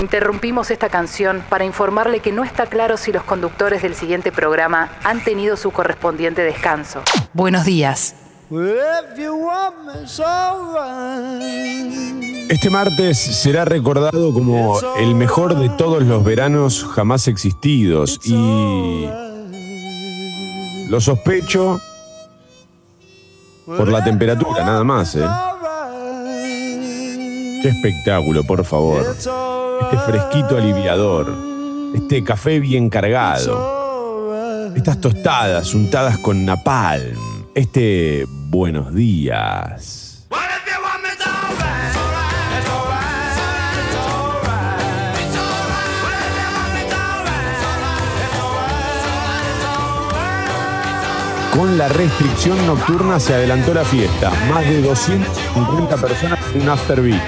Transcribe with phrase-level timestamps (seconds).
[0.00, 4.90] Interrumpimos esta canción para informarle que no está claro si los conductores del siguiente programa
[5.04, 7.02] han tenido su correspondiente descanso.
[7.34, 8.14] Buenos días.
[12.48, 19.06] Este martes será recordado como el mejor de todos los veranos jamás existidos y
[20.88, 21.78] lo sospecho
[23.66, 25.14] por la temperatura, nada más.
[25.14, 25.28] ¿eh?
[27.62, 29.14] Qué espectáculo, por favor.
[29.80, 31.34] Este fresquito aliviador,
[31.94, 37.16] este café bien cargado, estas tostadas untadas con napalm,
[37.54, 40.26] este buenos días.
[51.56, 54.30] Con la restricción nocturna se adelantó la fiesta.
[54.48, 57.20] Más de 250 personas en un after beach.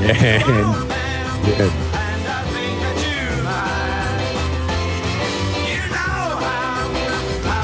[0.00, 0.93] Bien,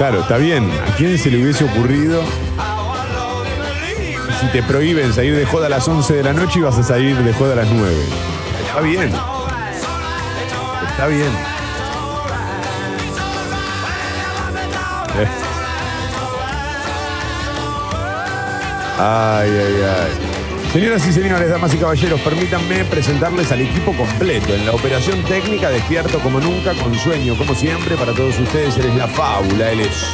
[0.00, 0.70] Claro, está bien.
[0.88, 2.22] ¿A quién se le hubiese ocurrido?
[4.40, 6.82] Si te prohíben salir de joda a las 11 de la noche y vas a
[6.82, 7.94] salir de joda a las 9.
[8.66, 9.12] Está bien.
[10.90, 11.28] Está bien.
[15.18, 15.28] Eh.
[18.98, 20.39] Ay, ay, ay.
[20.72, 25.68] Señoras y señores, damas y caballeros, permítanme presentarles al equipo completo en la operación técnica,
[25.68, 27.96] despierto como nunca, con sueño como siempre.
[27.96, 30.06] Para todos ustedes, él es la fábula, él es.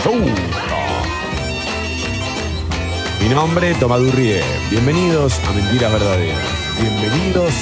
[3.20, 4.42] Mi nombre, Tomadurrie.
[4.70, 6.48] Bienvenidos a Mentiras Verdaderas.
[6.80, 7.52] Bienvenidos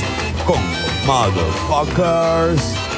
[0.47, 0.61] con
[1.05, 2.94] Motherfuckers.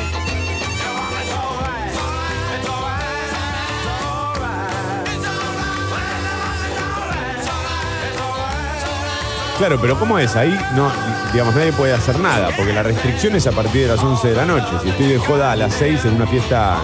[9.59, 10.37] Claro, pero ¿cómo es?
[10.37, 10.93] Ahí no,
[11.33, 14.37] digamos, nadie puede hacer nada, porque la restricción es a partir de las 11 de
[14.37, 14.69] la noche.
[14.83, 16.77] Si estoy de joda a las 6 en una fiesta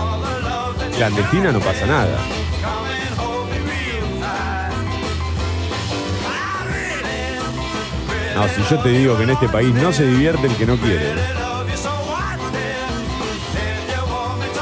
[0.96, 2.16] clandestina, no pasa nada.
[8.34, 10.76] No, si yo te digo que en este país no se divierte el que no
[10.78, 11.12] quiere.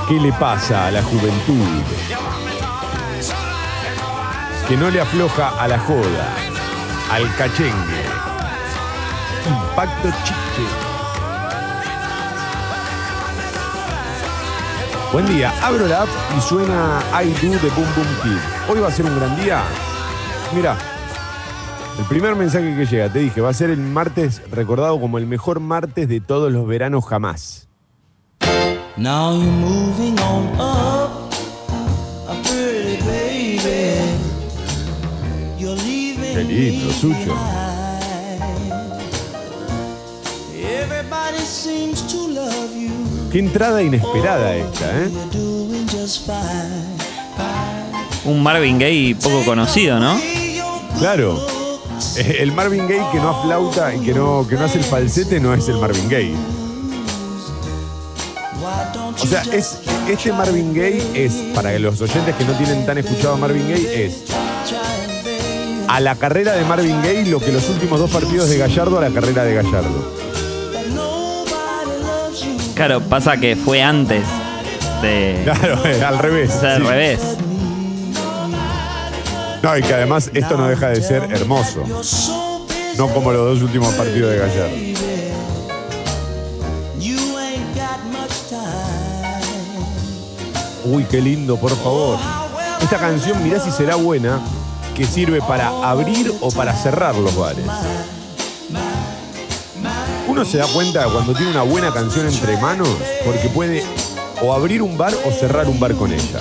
[0.09, 1.83] ¿Qué le pasa a la juventud?
[4.69, 6.50] Que no le afloja a la joda,
[7.11, 8.05] al cachengue.
[9.47, 10.67] Impacto chiche.
[15.13, 18.39] Buen día, abro la app y suena I Do de Boom Boom Kid.
[18.69, 19.61] Hoy va a ser un gran día.
[20.55, 20.77] Mira,
[21.99, 25.27] el primer mensaje que llega, te dije, va a ser el martes recordado como el
[25.27, 27.67] mejor martes de todos los veranos jamás.
[28.97, 30.90] Now you're moving on up,
[36.51, 37.35] lindo, you.
[43.31, 45.11] Qué entrada inesperada esta, ¿eh?
[48.25, 50.19] Un Marvin Gaye poco conocido, ¿no?
[50.99, 51.47] Claro.
[52.17, 55.55] El Marvin Gaye que no aflauta y que no, que no hace el falsete no
[55.55, 56.35] es el Marvin Gaye.
[59.23, 59.79] O sea, es,
[60.09, 64.07] este Marvin Gaye es, para los oyentes que no tienen tan escuchado a Marvin Gaye,
[64.07, 64.25] es?
[65.91, 69.01] A la carrera de Marvin Gaye lo que los últimos dos partidos de Gallardo a
[69.01, 70.15] la carrera de Gallardo.
[72.77, 74.23] Claro, pasa que fue antes
[75.03, 75.41] de.
[75.43, 76.55] Claro, eh, al revés.
[76.55, 76.89] O sea, al sí.
[76.89, 77.21] revés.
[79.65, 81.85] No, y que además esto no deja de ser hermoso.
[82.97, 84.77] No como los dos últimos partidos de Gallardo.
[90.85, 92.17] Uy, qué lindo, por favor.
[92.81, 94.41] Esta canción, mirá si será buena,
[95.01, 97.65] que sirve para abrir o para cerrar los bares.
[100.29, 102.87] Uno se da cuenta cuando tiene una buena canción entre manos
[103.25, 103.83] porque puede
[104.43, 106.41] o abrir un bar o cerrar un bar con ella.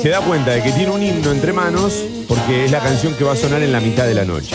[0.00, 3.24] Se da cuenta de que tiene un himno entre manos porque es la canción que
[3.24, 4.54] va a sonar en la mitad de la noche.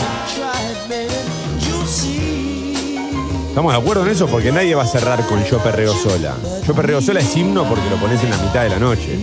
[3.50, 4.28] ¿Estamos de acuerdo en eso?
[4.28, 6.36] Porque nadie va a cerrar con Yo Perreo Sola.
[6.64, 9.18] Yo Perreo Sola es himno porque lo pones en la mitad de la noche.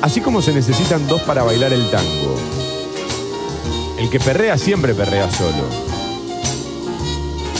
[0.00, 2.34] Así como se necesitan dos para bailar el tango.
[3.98, 5.68] El que perrea siempre perrea solo.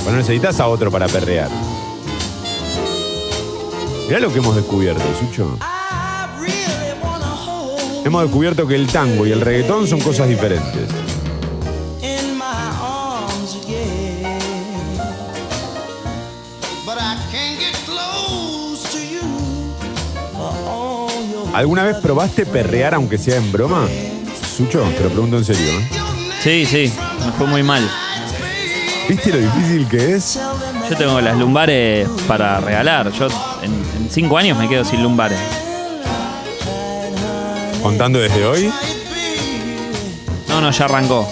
[0.04, 1.50] Bueno, necesitas a otro para perrear.
[4.06, 5.58] Mirá lo que hemos descubierto, Sucho.
[8.04, 10.88] Hemos descubierto que el tango y el reggaetón son cosas diferentes.
[21.52, 23.86] ¿Alguna vez probaste perrear aunque sea en broma?
[24.56, 25.68] Sucho, te lo pregunto en serio.
[25.78, 25.88] ¿eh?
[26.40, 26.92] Sí, sí,
[27.26, 27.86] me fue muy mal.
[29.08, 30.38] ¿Viste lo difícil que es?
[30.88, 33.10] Yo tengo las lumbares para regalar.
[33.12, 33.26] Yo
[33.62, 35.38] en, en cinco años me quedo sin lumbares.
[37.82, 38.70] Contando desde hoy.
[40.48, 41.26] No, no, ya arrancó.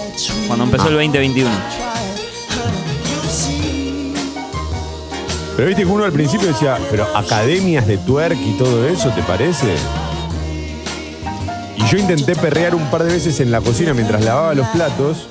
[0.47, 1.49] Cuando empezó el 2021.
[5.55, 9.21] Pero viste que uno al principio decía, pero academias de twerk y todo eso, ¿te
[9.23, 9.67] parece?
[11.75, 15.27] Y yo intenté perrear un par de veces en la cocina mientras lavaba los platos.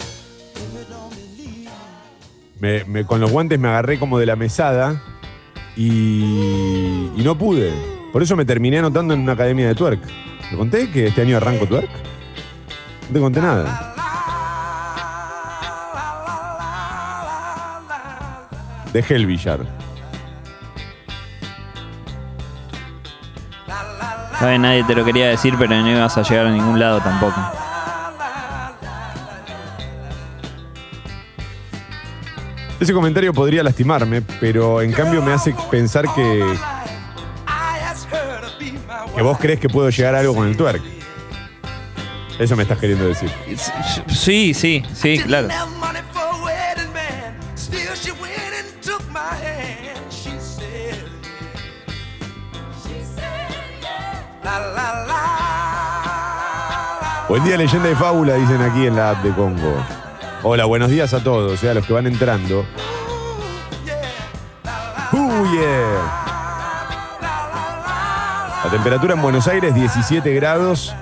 [2.61, 5.03] Me- me- con los guantes me agarré como de la mesada
[5.77, 7.73] y, y no pude.
[8.13, 10.01] Por eso me terminé anotando en una academia de twerk.
[10.51, 11.91] ¿Te conté que este año arranco twerk?
[13.09, 13.95] No te conté nada.
[18.93, 19.61] Dejé el billar.
[24.39, 27.35] Sabes, nadie te lo quería decir, pero no ibas a llegar a ningún lado tampoco.
[32.81, 36.45] Ese comentario podría lastimarme, pero en cambio me hace pensar que,
[39.19, 40.81] que vos crees que puedo llegar a algo con el twerk.
[42.39, 43.29] Eso me estás queriendo decir.
[44.07, 45.49] Sí, sí, sí, claro.
[57.29, 59.85] Buen día, leyenda y fábula, dicen aquí en la app de Congo.
[60.45, 62.65] Hola, buenos días a todos, o sea, a los que van entrando.
[65.13, 66.28] ¡Uh, yeah!
[68.69, 70.95] La temperatura en Buenos Aires, 17 grados.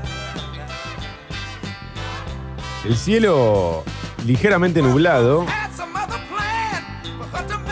[2.84, 3.82] El cielo
[4.24, 5.44] ligeramente nublado.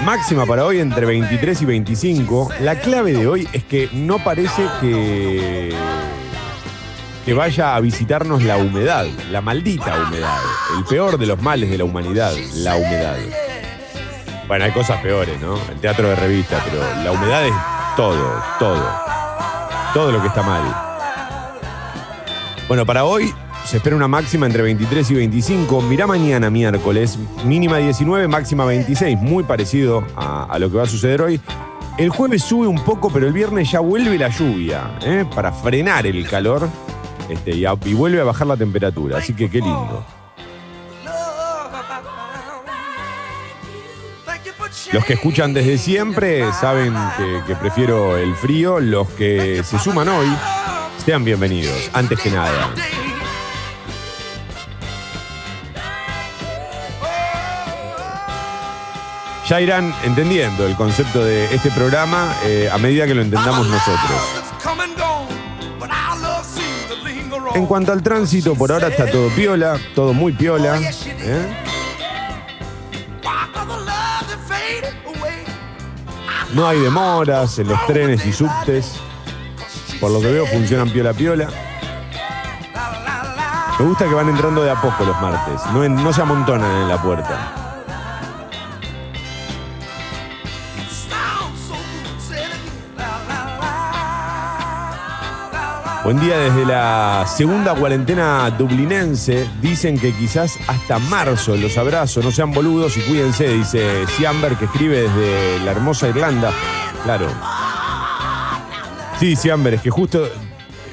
[0.05, 2.49] Máxima para hoy entre 23 y 25.
[2.59, 5.73] La clave de hoy es que no parece que,
[7.25, 10.41] que vaya a visitarnos la humedad, la maldita humedad.
[10.77, 13.17] El peor de los males de la humanidad, la humedad.
[14.49, 15.57] Bueno, hay cosas peores, ¿no?
[15.71, 17.55] El teatro de revista, pero la humedad es
[17.97, 19.14] todo, todo.
[19.95, 20.63] Todo lo que está mal.
[22.67, 23.33] Bueno, para hoy
[23.65, 25.83] se espera una máxima entre 23 y 25.
[25.83, 29.17] Mirá mañana, miércoles, mínima 19, máxima 26.
[29.19, 31.41] Muy parecido a, lo que va a suceder hoy.
[31.97, 35.25] El jueves sube un poco, pero el viernes ya vuelve la lluvia, ¿eh?
[35.33, 36.69] para frenar el calor
[37.29, 39.19] este, y vuelve a bajar la temperatura.
[39.19, 40.05] Así que qué lindo.
[44.95, 46.95] Los que escuchan desde siempre saben
[47.49, 48.79] que, prefiero el frío.
[48.79, 50.29] Los que se suman hoy,
[51.05, 52.71] sean bienvenidos, antes que nada.
[59.49, 64.45] Ya irán entendiendo el concepto de este programa eh, a medida que lo entendamos nosotros.
[67.57, 70.79] En cuanto al tránsito, por ahora está todo piola, todo muy piola.
[70.79, 71.74] ¿eh?
[76.55, 78.95] No hay demoras en los trenes y subtes.
[80.01, 81.49] Por lo que veo funcionan piola piola.
[83.79, 86.89] Me gusta que van entrando de a poco los martes, no, no se amontonan en
[86.89, 87.64] la puerta.
[96.05, 99.49] Buen día desde la segunda cuarentena dublinense.
[99.63, 104.67] Dicen que quizás hasta marzo los abrazo, no sean boludos y cuídense, dice Siamber, que
[104.67, 106.53] escribe desde la hermosa Irlanda.
[107.05, 107.27] Claro.
[109.19, 110.29] Sí, Siamber, es que justo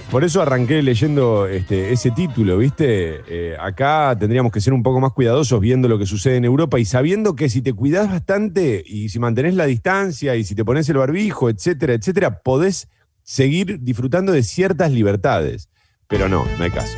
[0.10, 3.22] por eso arranqué leyendo este, ese título, ¿viste?
[3.28, 6.80] Eh, acá tendríamos que ser un poco más cuidadosos viendo lo que sucede en Europa
[6.80, 10.64] y sabiendo que si te cuidás bastante y si mantenés la distancia y si te
[10.64, 12.88] pones el barbijo, etcétera, etcétera, podés
[13.24, 15.70] seguir disfrutando de ciertas libertades.
[16.08, 16.98] Pero no, no hay caso.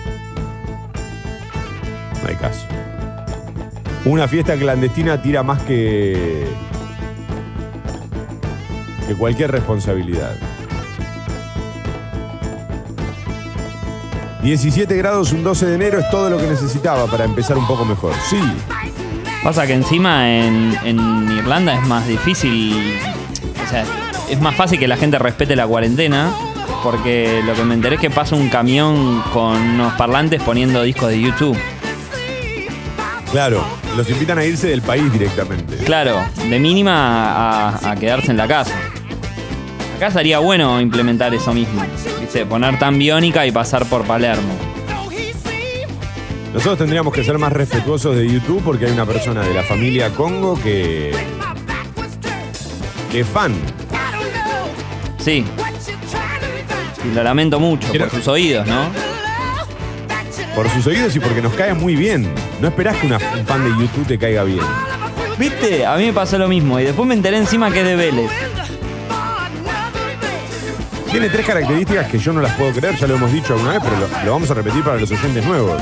[2.21, 2.65] No hay caso.
[4.05, 6.45] Una fiesta clandestina tira más que,
[9.07, 10.35] que cualquier responsabilidad.
[14.43, 17.85] 17 grados un 12 de enero es todo lo que necesitaba para empezar un poco
[17.85, 18.13] mejor.
[18.29, 18.39] Sí,
[19.43, 22.97] Pasa que encima en, Irlanda es más difícil,
[23.61, 23.83] o sea,
[24.33, 26.31] es más fácil que la gente respete la cuarentena
[26.83, 31.09] porque lo que me enteré es que pasa un camión con unos parlantes poniendo discos
[31.09, 31.57] de YouTube.
[33.31, 33.63] Claro,
[33.95, 35.77] los invitan a irse del país directamente.
[35.85, 38.73] Claro, de mínima a, a quedarse en la casa.
[39.95, 41.83] Acá estaría bueno implementar eso mismo.
[42.19, 42.45] ¿viste?
[42.45, 44.53] Poner tan biónica y pasar por Palermo.
[46.53, 50.09] Nosotros tendríamos que ser más respetuosos de YouTube porque hay una persona de la familia
[50.09, 51.11] Congo que.
[53.11, 53.53] que es fan.
[55.23, 55.45] Sí,
[57.05, 58.05] y lo lamento mucho Mira.
[58.07, 58.87] por sus oídos, ¿no?
[60.55, 62.27] Por sus oídos y porque nos cae muy bien.
[62.61, 64.59] No esperás que una- un fan de YouTube te caiga bien.
[65.37, 65.85] ¿Viste?
[65.85, 68.29] A mí me pasó lo mismo y después me enteré encima que es de Vélez.
[71.09, 73.81] Tiene tres características que yo no las puedo creer, ya lo hemos dicho alguna vez,
[73.83, 75.81] pero lo, lo vamos a repetir para los oyentes nuevos.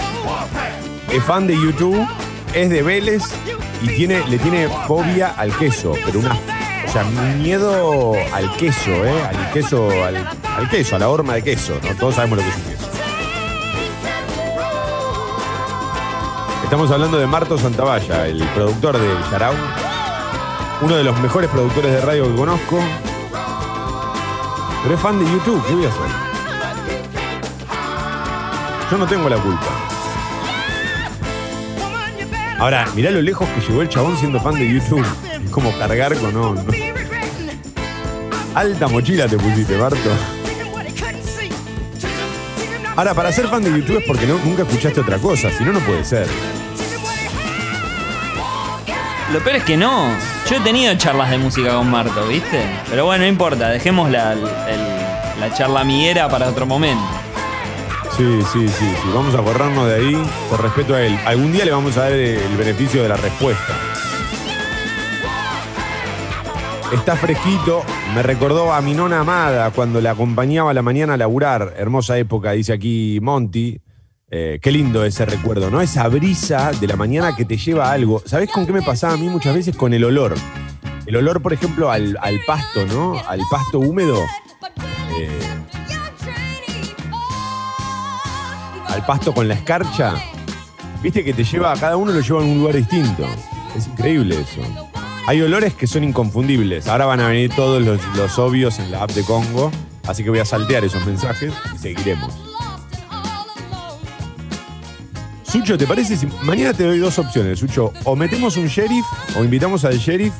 [1.11, 2.05] Es fan de YouTube,
[2.53, 3.23] es de Vélez
[3.81, 6.37] y tiene, le tiene fobia al queso, pero una.
[6.91, 7.05] O sea,
[7.35, 9.23] miedo al queso, ¿eh?
[9.23, 11.95] Al queso, al, queso, a la horma de queso, ¿no?
[11.95, 12.57] Todos sabemos lo que es.
[16.65, 19.53] Estamos hablando de Marto Santavalla, el productor de Yarao,
[20.81, 22.77] uno de los mejores productores de radio que conozco.
[24.83, 26.01] Pero es fan de YouTube, ¿qué voy a hacer?
[28.91, 29.67] Yo no tengo la culpa.
[32.59, 35.05] Ahora, mirá lo lejos que llegó el chabón siendo fan de YouTube.
[35.43, 36.80] Es como cargar con no.
[38.55, 40.09] Alta mochila te pusiste, Barto.
[42.95, 45.71] Ahora, para ser fan de YouTube es porque no- nunca escuchaste otra cosa, si no,
[45.71, 46.27] no puede ser.
[49.31, 50.09] Lo peor es que no.
[50.49, 52.61] Yo he tenido charlas de música con Marto, ¿viste?
[52.89, 57.01] Pero bueno, no importa, dejemos la, el- la charla amiguera para otro momento.
[58.17, 59.09] Sí, sí, sí, sí.
[59.15, 61.17] Vamos a borrarnos de ahí por respeto a él.
[61.25, 63.73] Algún día le vamos a dar el beneficio de la respuesta.
[66.91, 67.83] Está fresquito.
[68.13, 71.73] Me recordó a mi nona amada cuando la acompañaba a la mañana a laburar.
[71.77, 73.79] Hermosa época, dice aquí Monty.
[74.29, 75.81] Eh, qué lindo ese recuerdo, ¿no?
[75.81, 78.21] Esa brisa de la mañana que te lleva a algo.
[78.25, 79.75] ¿Sabés con qué me pasaba a mí muchas veces?
[79.75, 80.35] Con el olor.
[81.05, 83.17] El olor, por ejemplo, al, pasto, ¿no?
[83.25, 84.17] Al pasto húmedo.
[85.17, 85.39] Eh,
[88.87, 90.15] al pasto con la escarcha.
[91.01, 93.25] Viste que te lleva, a cada uno lo lleva a un lugar distinto.
[93.75, 94.90] Es increíble eso.
[95.27, 96.87] Hay olores que son inconfundibles.
[96.87, 99.71] Ahora van a venir todos los, los obvios en la app de Congo.
[100.07, 102.33] Así que voy a saltear esos mensajes y seguiremos.
[105.43, 106.15] Sucho, ¿te parece?
[106.17, 107.91] si- mañana te doy dos opciones, Sucho.
[108.05, 109.05] O metemos un sheriff,
[109.37, 110.33] o invitamos al sheriff,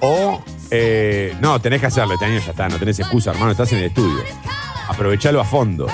[0.00, 0.42] o.
[0.70, 2.14] eh, no, tenés que hacerlo.
[2.14, 3.50] Este año ya está, no tenés excusa, hermano.
[3.52, 4.22] Estás en el estudio.
[4.88, 5.86] Aprovechalo a fondo.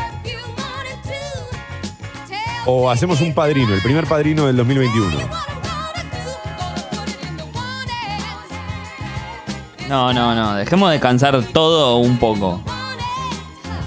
[2.64, 5.47] O hacemos un padrino, el primer padrino del 2021.
[9.88, 12.60] No, no, no, dejemos descansar todo un poco.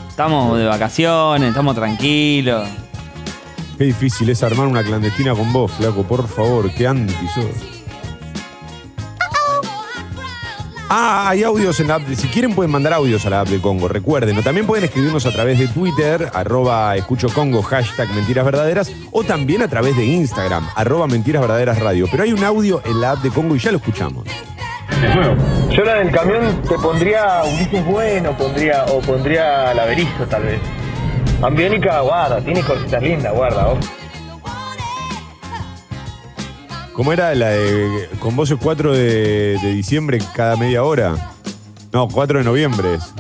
[0.09, 2.67] Estamos de vacaciones, estamos tranquilos.
[3.77, 7.45] Qué difícil es armar una clandestina con vos, flaco, por favor, qué anti sos.
[10.93, 12.01] Ah, hay audios en la app.
[12.03, 14.37] de- Si quieren pueden mandar audios a la app de Congo, recuerden.
[14.37, 19.23] O también pueden escribirnos a través de Twitter, arroba escucho Congo, hashtag mentiras verdaderas, o
[19.23, 22.07] también a través de Instagram, arroba mentiras verdaderas radio.
[22.11, 24.25] Pero hay un audio en la app de Congo y ya lo escuchamos.
[25.71, 30.59] Yo la del camión te pondría Ulises Bueno, pondría, o pondría la Berizo tal vez.
[31.41, 33.69] Ambiónica, guarda, tiene cositas lindas, guarda.
[33.69, 33.79] oh.
[36.93, 41.15] ¿Cómo era la de con vos el 4 de, de diciembre cada media hora?
[41.91, 42.95] No, 4 de noviembre.
[42.95, 43.13] es.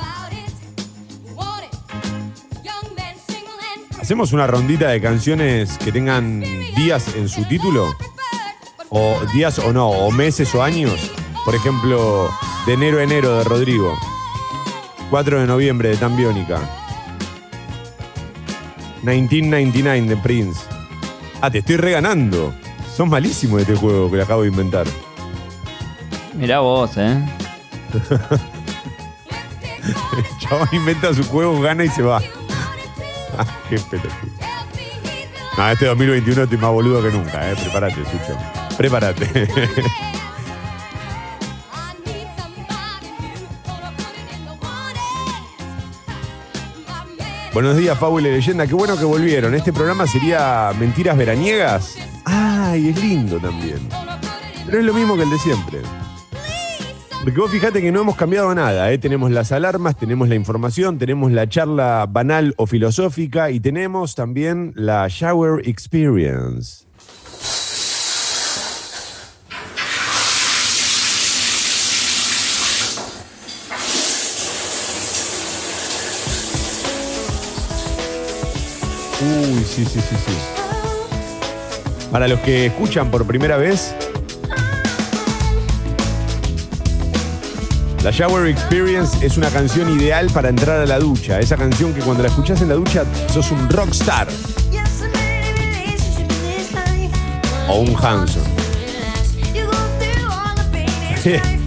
[3.99, 6.41] ¿Hacemos una rondita de canciones que tengan
[6.75, 7.95] días en su título?
[8.89, 11.11] O días o no, o meses o años.
[11.45, 12.29] Por ejemplo,
[12.65, 13.97] de enero a enero de Rodrigo.
[15.09, 16.59] 4 de noviembre de Tambiónica.
[19.03, 20.61] 1999 de Prince.
[21.41, 22.53] Ah, te estoy reganando.
[22.95, 24.85] Sos malísimo de este juego que le acabo de inventar.
[26.33, 27.25] Mirá vos, ¿eh?
[30.17, 32.21] El chabón inventa su juego, gana y se va.
[33.37, 34.11] Ah, qué pelotudo.
[35.57, 37.55] No, este 2021 estoy más boludo que nunca, eh.
[37.55, 38.37] Prepárate, Sucho.
[38.77, 39.47] Prepárate.
[47.53, 48.65] Buenos días, Fábula y Leyenda.
[48.65, 49.53] Qué bueno que volvieron.
[49.53, 51.97] Este programa sería Mentiras Veraniegas.
[52.23, 53.79] Ay, es lindo también.
[54.65, 55.79] Pero es lo mismo que el de siempre.
[57.21, 58.97] Porque vos fijate que no hemos cambiado nada, ¿eh?
[58.97, 64.71] Tenemos las alarmas, tenemos la información, tenemos la charla banal o filosófica y tenemos también
[64.75, 66.85] la Shower Experience.
[79.21, 80.33] Uy, sí, sí, sí, sí.
[82.11, 83.93] Para los que escuchan por primera vez,
[88.03, 91.39] la Shower Experience es una canción ideal para entrar a la ducha.
[91.39, 94.27] Esa canción que cuando la escuchás en la ducha sos un rockstar
[97.69, 98.43] o un Hanson.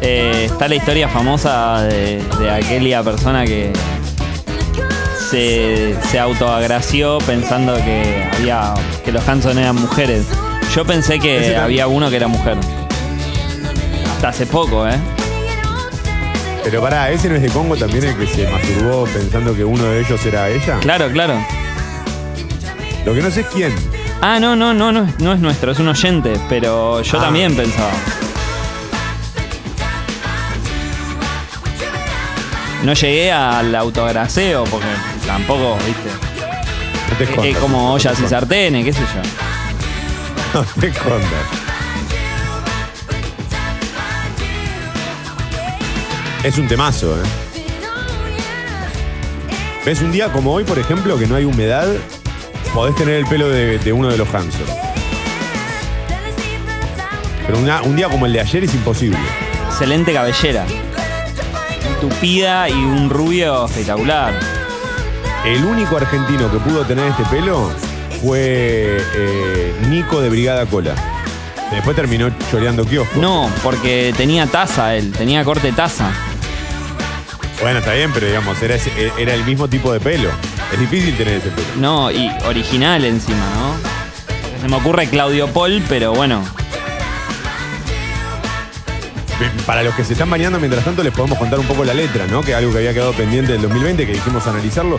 [0.00, 3.72] Eh, está la historia famosa de, de aquella persona que
[5.30, 10.26] se, se autoagració pensando que había que los Hanson eran mujeres.
[10.74, 12.56] Yo pensé que había uno que era mujer.
[14.14, 14.96] Hasta hace poco, ¿eh?
[16.64, 19.84] Pero pará, ¿ese no es de Congo también el que se masturbó pensando que uno
[19.84, 20.78] de ellos era ella?
[20.80, 21.34] Claro, claro.
[23.06, 23.74] Lo que no sé es quién.
[24.20, 27.22] Ah, no, no, no, no, es- no es nuestro, es un oyente, pero yo Ah.
[27.22, 27.90] también pensaba.
[32.82, 34.86] No llegué al autograseo porque
[35.28, 37.36] tampoco, viste.
[37.36, 39.22] No Es como ollas y sartenes, qué sé yo.
[40.54, 41.28] No te escondas.
[46.44, 47.26] Es un temazo, ¿eh?
[49.84, 51.86] ¿Ves un día como hoy, por ejemplo, que no hay humedad?
[52.74, 54.62] Podés tener el pelo de, de uno de los Hanson.
[57.46, 59.18] Pero una- un día como el de ayer es imposible.
[59.68, 60.64] Excelente cabellera.
[62.00, 64.32] Tupida y un rubio espectacular.
[65.44, 67.70] El único argentino que pudo tener este pelo
[68.22, 70.94] fue eh, Nico de Brigada Cola.
[71.70, 73.18] Después terminó choreando kiosco.
[73.20, 76.10] No, porque tenía taza él, tenía corte taza.
[77.60, 80.30] Bueno, está bien, pero digamos, era, ese- era el mismo tipo de pelo.
[80.72, 81.66] Es difícil tener ese pelo.
[81.76, 84.60] No, y original encima, ¿no?
[84.62, 86.42] Se me ocurre Claudio Paul, pero bueno.
[89.38, 91.94] Bien, Para los que se están bañando, mientras tanto, les podemos contar un poco la
[91.94, 92.40] letra, ¿no?
[92.42, 94.98] Que es algo que había quedado pendiente del 2020, que dijimos analizarlo.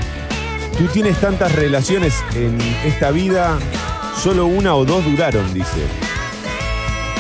[0.79, 3.59] Tú tienes tantas relaciones en esta vida,
[4.17, 5.85] solo una o dos duraron, dice.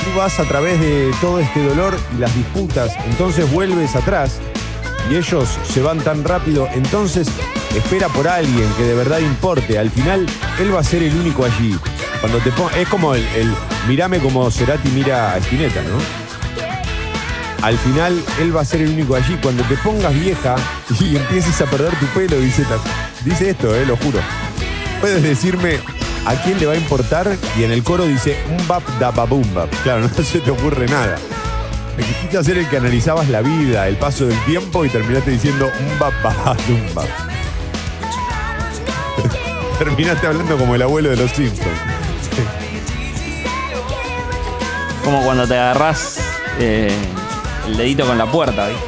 [0.01, 4.39] Tú vas a través de todo este dolor y las disputas, entonces vuelves atrás
[5.11, 7.27] y ellos se van tan rápido, entonces
[7.75, 9.77] espera por alguien que de verdad importe.
[9.77, 10.25] Al final,
[10.57, 11.77] él va a ser el único allí.
[12.21, 13.25] Cuando te es como el,
[13.89, 15.99] mirame como Cerati mira a Spinetta, ¿no?
[17.61, 19.37] Al final, él va a ser el único allí.
[19.43, 20.55] Cuando te pongas vieja
[20.97, 22.63] y empieces a perder tu pelo, dice,
[23.23, 24.19] dice esto, eh, lo juro.
[25.01, 25.79] Puedes decirme
[26.25, 29.43] a quién le va a importar y en el coro dice un bap da babum
[29.53, 29.69] bap.
[29.83, 31.17] Claro, no se te ocurre nada.
[31.97, 35.69] Me quisiste ser el que analizabas la vida, el paso del tiempo y terminaste diciendo
[35.79, 37.07] un bap babadum bap.
[39.79, 41.67] terminaste hablando como el abuelo de los Simpsons.
[45.03, 46.19] Como cuando te agarrás
[46.59, 46.93] eh,
[47.67, 48.83] el dedito con la puerta, ¿viste?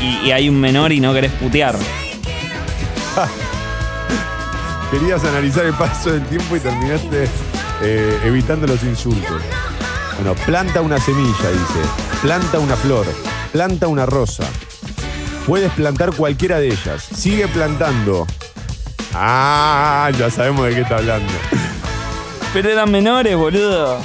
[0.00, 1.76] Y, y hay un menor y no querés putear.
[4.90, 7.28] Querías analizar el paso del tiempo y terminaste
[7.82, 9.40] eh, evitando los insultos.
[10.16, 11.80] Bueno, planta una semilla, dice.
[12.22, 13.06] Planta una flor.
[13.52, 14.44] Planta una rosa.
[15.46, 17.02] Puedes plantar cualquiera de ellas.
[17.14, 18.26] Sigue plantando.
[19.14, 21.32] Ah, ya sabemos de qué está hablando.
[22.52, 24.00] Pero eran menores, boludo.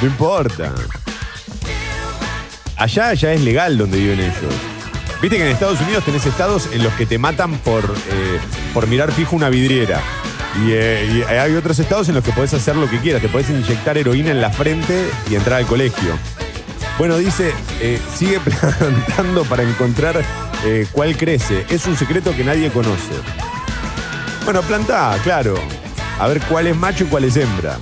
[0.00, 0.72] No importa.
[2.76, 4.71] Allá ya es legal donde viven ellos.
[5.22, 8.40] Viste que en Estados Unidos tenés estados en los que te matan por, eh,
[8.74, 10.00] por mirar fijo una vidriera.
[10.66, 13.22] Y, eh, y hay otros estados en los que podés hacer lo que quieras.
[13.22, 16.18] Te podés inyectar heroína en la frente y entrar al colegio.
[16.98, 18.40] Bueno, dice, eh, sigue
[18.78, 20.22] plantando para encontrar
[20.64, 21.64] eh, cuál crece.
[21.70, 23.14] Es un secreto que nadie conoce.
[24.44, 25.54] Bueno, plantá, claro.
[26.18, 27.78] A ver cuál es macho y cuál es hembra.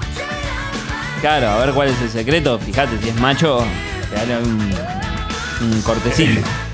[1.22, 2.59] Claro, a ver cuál es el secreto.
[2.59, 3.64] Fíjate, si es macho,
[4.11, 6.42] te dan un, un cortecito.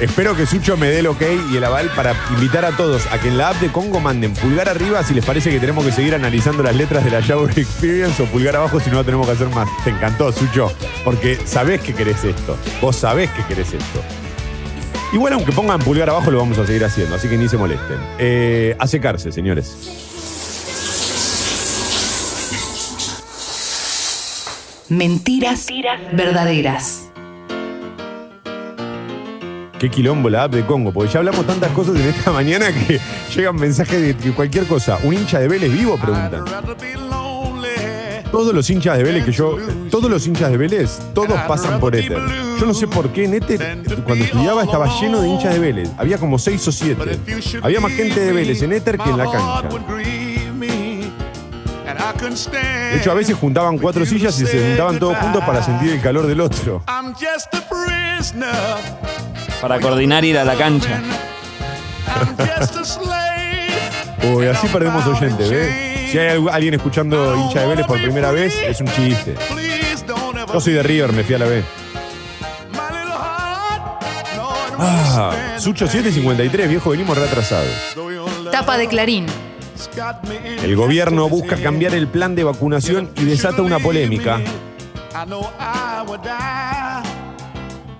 [0.00, 3.20] Espero que Sucho me dé el ok y el aval para invitar a todos a
[3.20, 5.90] que en la app de Congo manden pulgar arriba si les parece que tenemos que
[5.90, 9.32] seguir analizando las letras de la Shower Experience o pulgar abajo si no tenemos que
[9.32, 9.68] hacer más.
[9.82, 10.72] Te encantó, Sucho,
[11.04, 12.56] porque sabés que querés esto.
[12.80, 14.00] Vos sabés que querés esto.
[15.12, 17.98] Igual aunque pongan pulgar abajo lo vamos a seguir haciendo, así que ni se molesten.
[18.18, 19.74] Eh, a secarse, señores.
[24.88, 25.66] Mentiras
[26.12, 27.07] verdaderas.
[29.78, 33.00] Qué quilombo la app de Congo, porque ya hablamos tantas cosas en esta mañana que
[33.34, 34.98] llegan mensajes de cualquier cosa.
[35.04, 35.96] ¿Un hincha de Vélez vivo?
[35.96, 36.44] Preguntan.
[38.32, 39.56] Todos los hinchas de Vélez que yo.
[39.90, 42.18] Todos los hinchas de Vélez, todos pasan por Éter.
[42.58, 45.90] Yo no sé por qué en Éter, cuando estudiaba, estaba lleno de hinchas de Vélez.
[45.96, 47.18] Había como seis o siete.
[47.62, 49.68] Había más gente de Vélez en Éter que en la cancha.
[52.92, 56.00] De hecho, a veces juntaban cuatro sillas y se sentaban todos juntos para sentir el
[56.02, 56.82] calor del otro.
[59.60, 61.00] Para coordinar ir a la cancha.
[64.34, 66.10] Uy, así perdemos oyentes, ¿ves?
[66.12, 69.34] Si hay algu- alguien escuchando hincha de Vélez por primera vez, es un chiste.
[70.52, 71.62] Yo soy de River, me fui a la B.
[74.80, 77.68] Ah, Sucho 753, viejo, venimos retrasados.
[78.52, 79.26] Tapa de Clarín.
[80.62, 84.40] El gobierno busca cambiar el plan de vacunación y desata una polémica.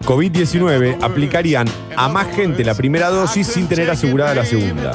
[0.09, 4.95] COVID-19 aplicarían a más gente la primera dosis sin tener asegurada la segunda.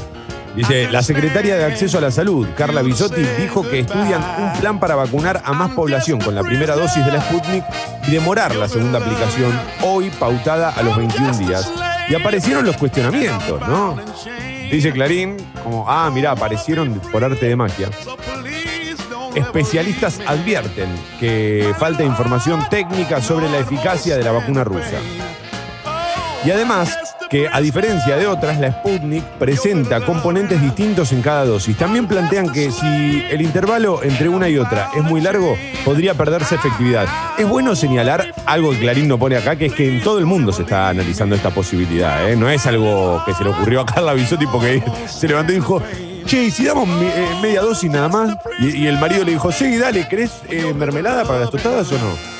[0.55, 4.79] Dice, la secretaria de Acceso a la Salud, Carla Bisotti, dijo que estudian un plan
[4.79, 7.63] para vacunar a más población con la primera dosis de la Sputnik
[8.07, 9.51] y demorar la segunda aplicación,
[9.83, 11.71] hoy pautada a los 21 días.
[12.09, 13.95] Y aparecieron los cuestionamientos, ¿no?
[14.71, 17.91] Dice Clarín, como, ah, mirá, aparecieron por arte de magia.
[19.35, 24.99] Especialistas advierten que falta información técnica sobre la eficacia de la vacuna rusa.
[26.45, 26.97] Y además,
[27.33, 31.75] que a diferencia de otras, la Sputnik presenta componentes distintos en cada dosis.
[31.75, 36.53] También plantean que si el intervalo entre una y otra es muy largo, podría perderse
[36.53, 37.07] efectividad.
[37.39, 40.27] Es bueno señalar algo que Clarín no pone acá, que es que en todo el
[40.27, 42.29] mundo se está analizando esta posibilidad.
[42.29, 42.35] ¿eh?
[42.35, 45.81] No es algo que se le ocurrió a Carla Bisotti porque se levantó y dijo,
[46.25, 48.35] che, ¿y si damos me- eh, media dosis nada más?
[48.59, 51.95] Y, y el marido le dijo, sí, dale, ¿querés eh, mermelada para las tostadas o
[51.95, 52.33] no?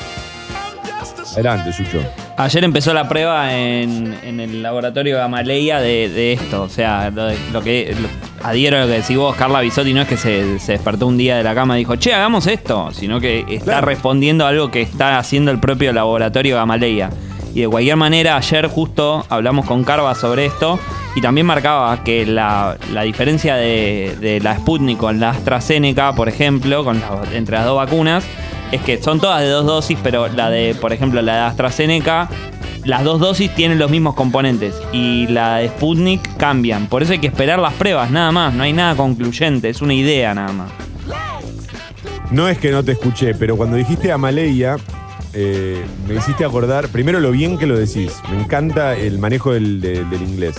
[1.34, 2.00] Adelante, Sucho.
[2.38, 6.62] Ayer empezó la prueba en, en el laboratorio Gamaleya de, de esto.
[6.62, 9.94] O sea, lo, de- lo que lo- adhiero a lo que decís vos, Carla Bisotti,
[9.96, 12.46] no es que se, se despertó un día de la cama y dijo, che, hagamos
[12.46, 13.88] esto, sino que está Claro.
[13.88, 17.10] respondiendo a algo que está haciendo el propio laboratorio Gamaleya.
[17.54, 20.80] Y de cualquier manera, ayer justo hablamos con Carva sobre esto
[21.16, 26.30] y también marcaba que la, la diferencia de, de la Sputnik con la AstraZeneca, por
[26.30, 28.24] ejemplo, con entre las dos vacunas,
[28.72, 32.28] es que son todas de dos dosis, pero la de, por ejemplo, la de AstraZeneca,
[32.86, 36.88] las dos dosis tienen los mismos componentes y la de Sputnik cambian.
[36.88, 38.54] Por eso hay que esperar las pruebas, nada más.
[38.54, 40.72] No hay nada concluyente, es una idea nada más.
[42.32, 44.78] No es que no te escuché, pero cuando dijiste Amaleya,
[45.34, 49.82] eh, me hiciste acordar, primero lo bien que lo decís, me encanta el manejo del,
[49.82, 50.56] de- del inglés.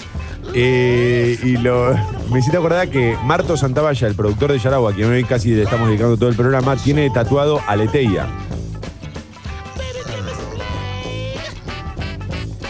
[0.54, 1.94] Eh, y lo,
[2.30, 5.62] me hiciste acordar que Marto Santavalla, el productor de Yaragua, a quien hoy casi le
[5.62, 8.26] estamos dedicando todo el programa, tiene tatuado Aleteia.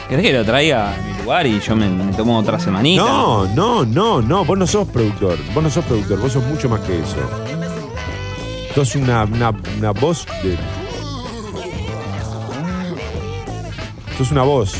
[0.08, 3.02] ¿Querés que lo traiga a mi lugar y yo me, me tomo otra semanita?
[3.02, 6.68] No, no, no, no, vos no sos productor, vos no sos productor, vos sos mucho
[6.68, 7.16] más que eso.
[8.74, 10.56] Sos una, una, una voz de...
[14.18, 14.74] Sos una voz.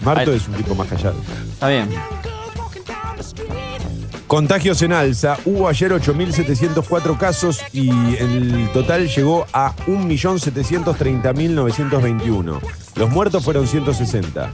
[0.00, 0.36] Marto Ay.
[0.36, 1.16] es un tipo más callado.
[1.52, 1.88] Está bien.
[4.26, 5.36] Contagios en alza.
[5.44, 12.60] Hubo ayer 8.704 casos y el total llegó a 1.730.921.
[12.94, 14.50] Los muertos fueron 160.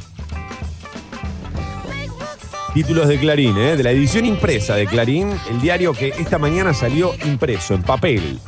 [2.73, 3.77] Títulos de Clarín, ¿eh?
[3.77, 8.39] de la edición impresa de Clarín, el diario que esta mañana salió impreso en papel.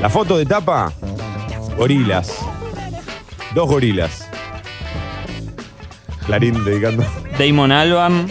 [0.00, 0.92] La foto de tapa,
[1.76, 2.32] gorilas.
[3.54, 4.28] Dos gorilas.
[6.26, 7.04] Clarín dedicando.
[7.38, 8.28] Damon Alban.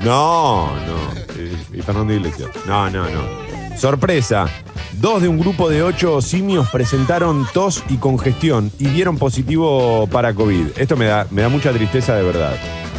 [0.00, 1.76] No, no.
[1.76, 2.50] Y Fernando Iglesias.
[2.66, 3.78] No, no, no.
[3.78, 4.46] Sorpresa.
[4.92, 10.34] Dos de un grupo de ocho simios presentaron tos y congestión y dieron positivo para
[10.34, 10.66] COVID.
[10.76, 12.56] Esto me da, me da mucha tristeza de verdad.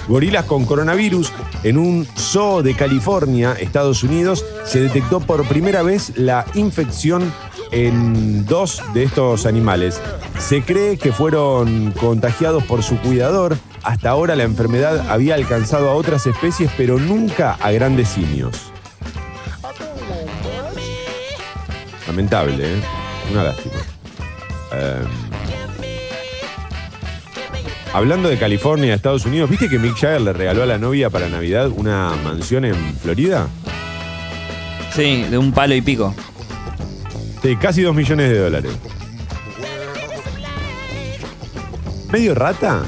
[0.08, 1.32] Gorilas con coronavirus
[1.64, 7.32] en un zoo de California, Estados Unidos, se detectó por primera vez la infección
[7.74, 10.00] en dos de estos animales.
[10.40, 13.58] Se cree que fueron contagiados por su cuidador.
[13.82, 18.72] Hasta ahora la enfermedad había alcanzado a otras especies, pero nunca a grandes simios.
[22.08, 22.82] Lamentable, ¿eh?
[23.32, 23.76] Una lástima.
[24.74, 25.04] Eh,
[27.92, 31.28] hablando de California, Estados Unidos, ¿viste que Mick Jagger le regaló a la novia para
[31.28, 33.48] Navidad una mansión en Florida?
[34.94, 36.14] Sí, de un palo y pico.
[37.44, 38.72] Sí, casi dos millones de dólares.
[42.12, 42.84] ¿Medio rata?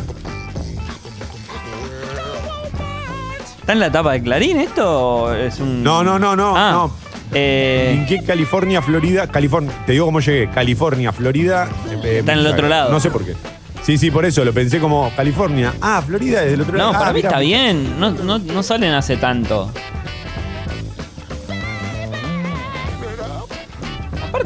[3.60, 5.24] ¿Está en la tapa de Clarín esto?
[5.24, 5.84] o Es un...
[5.84, 6.92] No, no, no, no, Ah, no.
[7.34, 9.72] eh, Linké California, Florida, California.
[9.86, 10.50] Te digo cómo llegué.
[10.50, 11.68] California, Florida.
[12.04, 12.92] eh, Está en el otro lado.
[12.92, 13.34] No sé por qué.
[13.84, 15.74] Sí, sí, por eso lo pensé como California.
[15.82, 16.92] Ah, Florida es del otro lado.
[16.92, 17.30] no, Ah, para mí mirá.
[17.30, 18.00] está bien.
[18.00, 19.72] No, no, no salen hace tanto.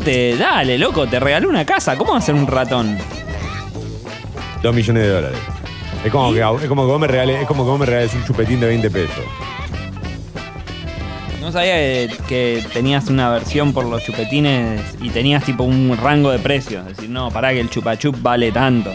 [0.09, 1.95] Aparte, dale, loco, te regaló una casa.
[1.95, 2.97] ¿Cómo va a ser un ratón?
[4.63, 5.39] Dos millones de dólares.
[6.03, 8.15] Es como, que, es como que vos me regales, es como que vos me regales
[8.15, 9.23] un chupetín de 20 pesos.
[11.41, 16.31] No sabía que, que tenías una versión por los chupetines y tenías tipo un rango
[16.31, 16.87] de precios.
[16.87, 18.91] Es decir, no, pará que el chupachup vale tanto.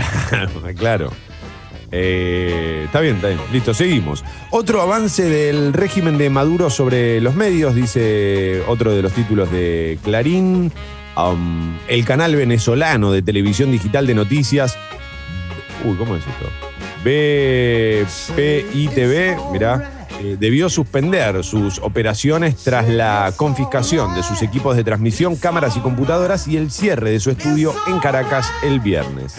[0.76, 1.10] claro.
[1.92, 3.40] Eh, está bien, está bien.
[3.52, 4.24] Listo, seguimos.
[4.50, 9.98] Otro avance del régimen de Maduro sobre los medios, dice otro de los títulos de
[10.02, 10.72] Clarín.
[11.16, 14.78] Um, el canal venezolano de televisión digital de noticias.
[15.84, 16.46] Uy, ¿cómo es esto?
[18.36, 25.36] BPITV, mirá, eh, debió suspender sus operaciones tras la confiscación de sus equipos de transmisión,
[25.36, 29.36] cámaras y computadoras y el cierre de su estudio en Caracas el viernes.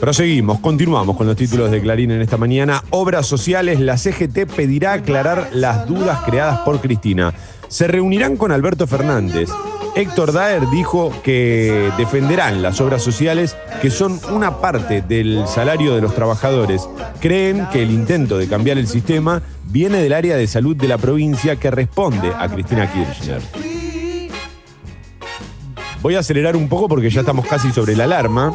[0.00, 2.84] Proseguimos, continuamos con los títulos de Clarín en esta mañana.
[2.90, 7.34] Obras sociales, la CGT pedirá aclarar las dudas creadas por Cristina.
[7.66, 9.48] Se reunirán con Alberto Fernández.
[9.96, 16.00] Héctor Daer dijo que defenderán las obras sociales que son una parte del salario de
[16.00, 16.88] los trabajadores.
[17.20, 20.98] Creen que el intento de cambiar el sistema viene del área de salud de la
[20.98, 23.42] provincia que responde a Cristina Kirchner.
[26.00, 28.52] Voy a acelerar un poco porque ya estamos casi sobre la alarma.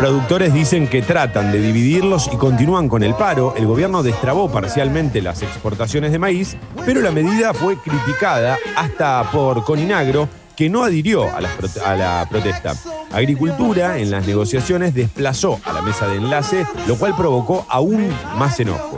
[0.00, 3.52] Productores dicen que tratan de dividirlos y continúan con el paro.
[3.54, 9.62] El gobierno destrabó parcialmente las exportaciones de maíz, pero la medida fue criticada hasta por
[9.62, 12.74] Coninagro, que no adhirió a la, protesta.
[13.12, 18.08] Agricultura en las negociaciones desplazó a la mesa de enlace, lo cual provocó aún
[18.38, 18.96] más enojo.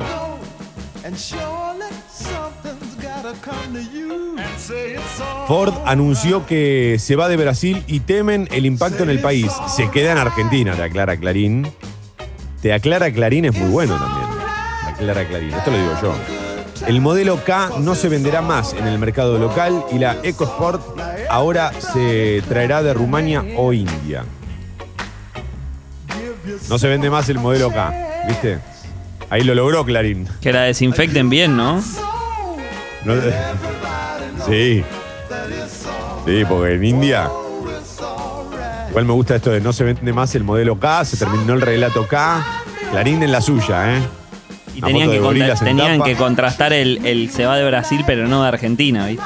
[5.46, 9.50] Ford anunció que se va de Brasil y temen el impacto en el país.
[9.74, 11.70] Se queda en Argentina, te aclara Clarín.
[12.62, 14.26] Te aclara Clarín es muy bueno también.
[14.86, 16.14] Aclara Clarín, esto lo digo yo.
[16.86, 20.82] El modelo K no se venderá más en el mercado local y la EcoSport
[21.28, 24.24] ahora se traerá de Rumania o India.
[26.68, 27.92] No se vende más el modelo K,
[28.28, 28.58] ¿viste?
[29.30, 30.28] Ahí lo logró Clarín.
[30.40, 31.82] Que la desinfecten bien, ¿no?
[33.04, 33.14] No-
[34.46, 34.84] sí.
[36.26, 37.28] Sí, porque en India.
[38.90, 41.60] Igual me gusta esto de no se vende más el modelo K, se terminó el
[41.62, 42.44] relato K.
[42.90, 44.02] Clarín en la suya, ¿eh?
[44.74, 48.26] Y Una tenían, que, contra- tenían que contrastar el, el se va de Brasil, pero
[48.28, 49.24] no de Argentina, ¿viste?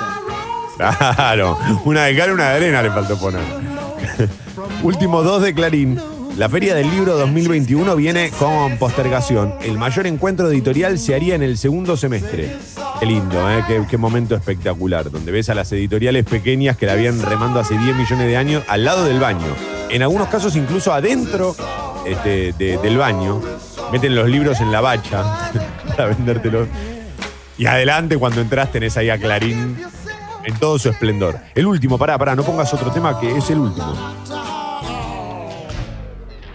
[0.77, 3.41] Claro, una de cara y una de arena le faltó poner.
[4.83, 6.01] Último dos de Clarín.
[6.37, 9.55] La Feria del Libro 2021 viene con postergación.
[9.63, 12.55] El mayor encuentro editorial se haría en el segundo semestre.
[12.99, 13.63] Qué lindo, ¿eh?
[13.91, 15.11] qué, momento espectacular.
[15.11, 18.65] Donde ves a las editoriales pequeñas que la habían remando hace 10 millones de años
[18.69, 19.47] al lado del baño.
[19.91, 21.55] En algunos casos incluso adentro
[22.07, 23.41] este, de- del baño.
[23.93, 25.23] Meten los libros en la bacha
[25.97, 26.69] para vendértelos.
[27.59, 29.77] Y adelante, cuando entras, tenés ahí a Clarín
[30.45, 31.39] en todo su esplendor.
[31.55, 33.95] El último, pará, pará, no pongas otro tema que es el último.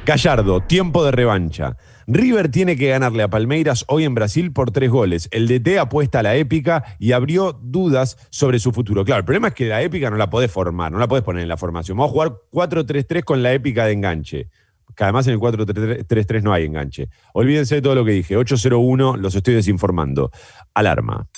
[0.06, 1.76] Gallardo, tiempo de revancha.
[2.14, 5.30] River tiene que ganarle a Palmeiras hoy en Brasil por tres goles.
[5.32, 9.06] El DT apuesta a la épica y abrió dudas sobre su futuro.
[9.06, 11.44] Claro, el problema es que la épica no la podés formar, no la podés poner
[11.44, 11.98] en la formación.
[11.98, 14.50] Vamos a jugar 4-3-3 con la épica de enganche.
[14.94, 17.08] Que además en el 4-3-3 no hay enganche.
[17.34, 18.36] Olvídense de todo lo que dije.
[18.36, 20.32] 801, los estoy desinformando.
[20.74, 21.30] Alarma.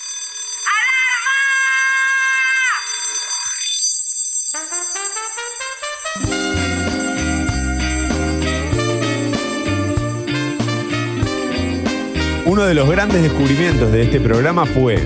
[12.54, 14.96] Uno de los grandes descubrimientos de este programa fue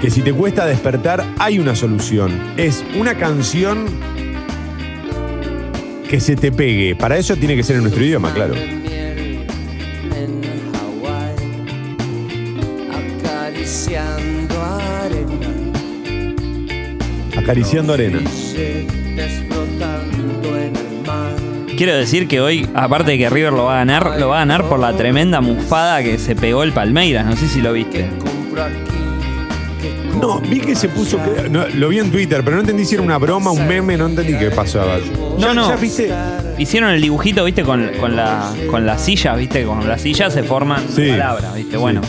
[0.00, 2.54] que si te cuesta despertar hay una solución.
[2.56, 3.84] Es una canción
[6.08, 6.96] que se te pegue.
[6.96, 8.54] Para eso tiene que ser en nuestro idioma, claro.
[17.36, 18.22] acariciando arena,
[21.76, 24.38] Quiero decir que hoy, aparte de que River lo va a ganar, lo va a
[24.40, 27.26] ganar por la tremenda mufada que se pegó el Palmeiras.
[27.26, 28.06] No sé si lo viste.
[30.20, 31.18] No, vi que se puso.
[31.18, 33.96] que- no, lo vi en Twitter, pero no entendí si era una broma, un meme,
[33.96, 34.98] no entendí qué pasaba.
[35.38, 35.68] No, no.
[35.68, 36.12] ya viste?
[36.58, 40.42] Hicieron el dibujito, viste, con, con, la, con las sillas, viste, con las sillas se
[40.44, 41.08] forman Sí.
[41.10, 42.00] palabras, viste, bueno.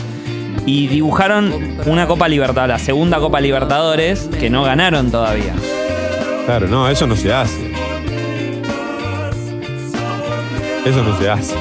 [0.66, 1.52] Y dibujaron
[1.86, 5.54] una Copa Libertadores, la segunda Copa Libertadores, que no ganaron todavía.
[6.46, 7.73] Claro, no, eso no se hace.
[10.84, 11.54] Eso no se hace.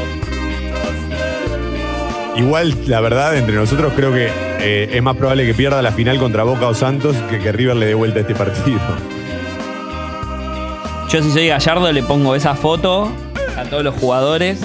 [2.35, 6.17] Igual, la verdad, entre nosotros creo que eh, es más probable que pierda la final
[6.17, 8.79] contra Boca o Santos que que River le dé vuelta a este partido.
[11.09, 13.11] Yo si soy Gallardo le pongo esa foto
[13.55, 14.59] a todos los jugadores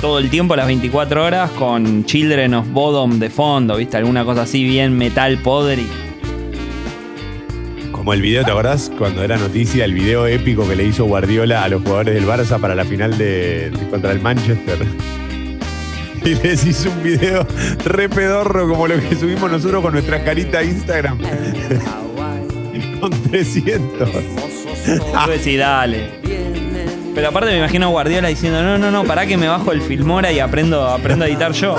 [0.00, 3.96] todo el tiempo, las 24 horas, con Children of Bodom de fondo, ¿viste?
[3.96, 5.88] Alguna cosa así bien metal podri.
[8.08, 8.90] Como el video, ¿te acordás?
[8.96, 12.58] Cuando era noticia, el video épico que le hizo Guardiola a los jugadores del Barça
[12.58, 14.78] para la final de, de- contra el Manchester.
[16.24, 17.46] Y les hizo un video
[17.84, 21.18] re pedorro como lo que subimos nosotros con nuestra carita a Instagram.
[22.98, 24.08] Con 300.
[25.26, 26.08] Pues sí, dale.
[27.14, 29.82] Pero aparte me imagino a Guardiola diciendo, no, no, no, pará que me bajo el
[29.82, 31.76] Filmora y aprendo, aprendo a editar yo.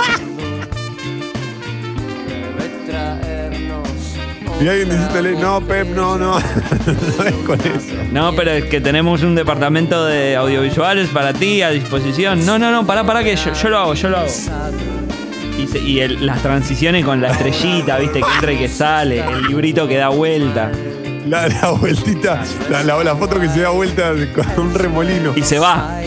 [4.62, 6.38] Y alguien diciéndole, no, Pep, no, no.
[7.18, 7.96] no es con eso.
[8.12, 12.46] No, pero es que tenemos un departamento de audiovisuales para ti a disposición.
[12.46, 14.28] No, no, no, pará, pará que yo, yo lo hago, yo lo hago.
[15.58, 19.20] Y, se- y el- las transiciones con la estrellita, viste, que entra y que sale,
[19.22, 20.72] el librito que da vuelta.
[21.28, 25.34] La, la vueltita, la, la- la foto que se da vuelta con un remolino.
[25.36, 26.00] Y se va.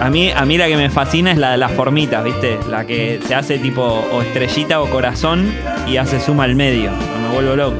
[0.00, 2.58] A mí, a mí la que me fascina es la de las formitas, ¿viste?
[2.70, 5.52] La que se hace tipo o estrellita o corazón
[5.88, 6.92] y hace suma al medio.
[6.92, 7.76] Me vuelvo loco.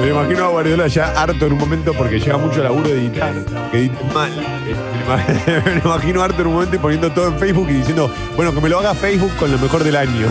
[0.00, 2.98] Me lo imagino a Guardiola ya harto en un momento porque llega mucho laburo de
[2.98, 3.32] editar,
[3.70, 4.32] que edite mal.
[4.66, 8.52] Eh, Me imagino harto en un momento y poniendo todo en Facebook y diciendo, bueno,
[8.52, 10.26] que me lo haga Facebook con lo mejor del año.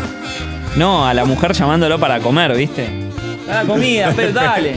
[0.75, 2.89] No, a la mujer llamándolo para comer, ¿viste?
[3.49, 4.75] Ah, comida, Pep, dale.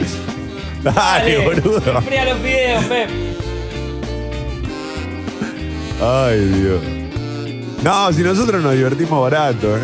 [0.84, 2.02] Dale, boludo.
[2.02, 3.33] Fría los fideos, Pep.
[6.00, 6.80] Ay, Dios.
[7.82, 9.80] No, si nosotros nos divertimos barato, ¿eh?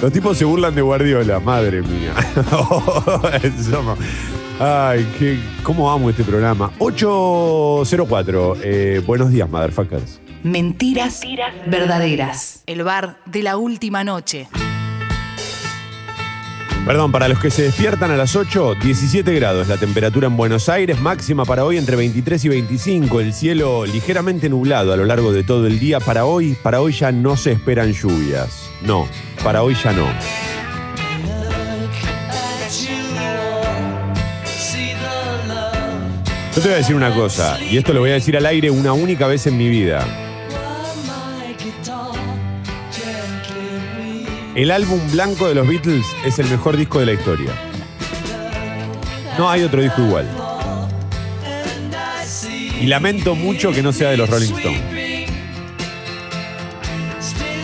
[0.00, 2.12] Los tipos se burlan de Guardiola, madre mía.
[3.70, 3.98] Somos-
[4.58, 6.70] Ay, qué, cómo amo este programa.
[6.78, 8.56] 804.
[8.62, 10.20] Eh, buenos días, motherfuckers.
[10.42, 11.20] Mentiras
[11.66, 12.62] verdaderas.
[12.66, 14.48] El bar de la última noche.
[16.84, 20.68] Perdón, para los que se despiertan a las 8, 17 grados la temperatura en Buenos
[20.68, 25.32] Aires, máxima para hoy entre 23 y 25, el cielo ligeramente nublado a lo largo
[25.32, 26.00] de todo el día.
[26.00, 28.68] Para hoy, para hoy ya no se esperan lluvias.
[28.82, 29.06] No,
[29.44, 30.08] para hoy ya no.
[36.56, 38.72] Yo te voy a decir una cosa, y esto lo voy a decir al aire
[38.72, 40.04] una única vez en mi vida.
[44.54, 47.50] El álbum blanco de los Beatles es el mejor disco de la historia.
[49.38, 50.26] No hay otro disco igual.
[52.80, 54.82] Y lamento mucho que no sea de los Rolling Stones.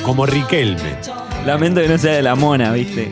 [0.02, 0.96] Como Riquelme.
[1.44, 3.10] Lamento que no sea de la mona, ¿viste?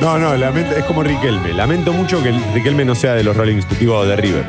[0.00, 1.52] No, no, lamento- es como Riquelme.
[1.54, 4.44] Lamento mucho que el Riquelme no sea de los Rolling Stones, digo, de River.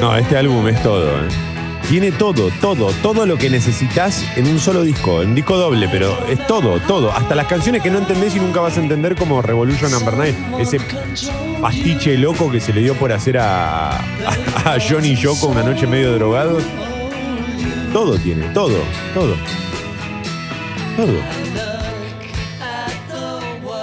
[0.00, 1.28] No, este álbum es todo, ¿eh?
[1.88, 5.88] Tiene todo, todo, todo lo que necesitas en un solo disco, en un disco doble,
[5.90, 7.12] pero es todo, todo.
[7.12, 10.34] Hasta las canciones que no entendés y nunca vas a entender como Revolution Number 9,
[10.58, 10.78] ese
[11.60, 14.00] pastiche loco que se le dio por hacer a, a,
[14.64, 16.58] a Johnny Yoko una noche medio drogado.
[17.92, 18.78] Todo tiene, todo,
[19.12, 19.36] todo.
[20.96, 21.42] Todo.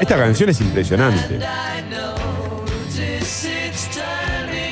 [0.02, 1.40] Esta canción es impresionante.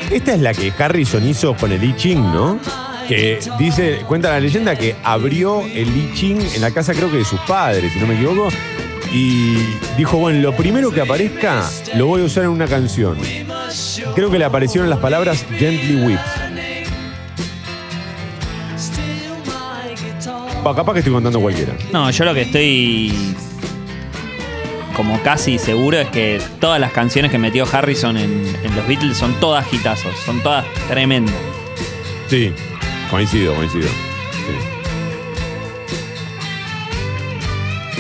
[0.10, 2.60] Esta es la que Harrison hizo con el I Ching, ¿no?
[3.08, 7.18] Que dice, cuenta la leyenda que abrió el I Ching en la casa creo que
[7.18, 8.50] de sus padres, si no me equivoco,
[9.12, 9.58] y
[9.98, 13.18] dijo, bueno, lo primero que aparezca lo voy a usar en una canción.
[14.16, 16.22] Creo que le aparecieron las palabras Gently Whips.
[20.66, 21.74] Va, capaz que estoy contando cualquiera.
[21.92, 23.36] No, yo lo que estoy
[24.98, 28.44] como casi seguro es que todas las canciones que metió Harrison en,
[28.76, 31.36] los Beatles son todas hitazos, son todas tremendas.
[32.28, 32.52] Sí,
[33.12, 33.88] coincido, coincido.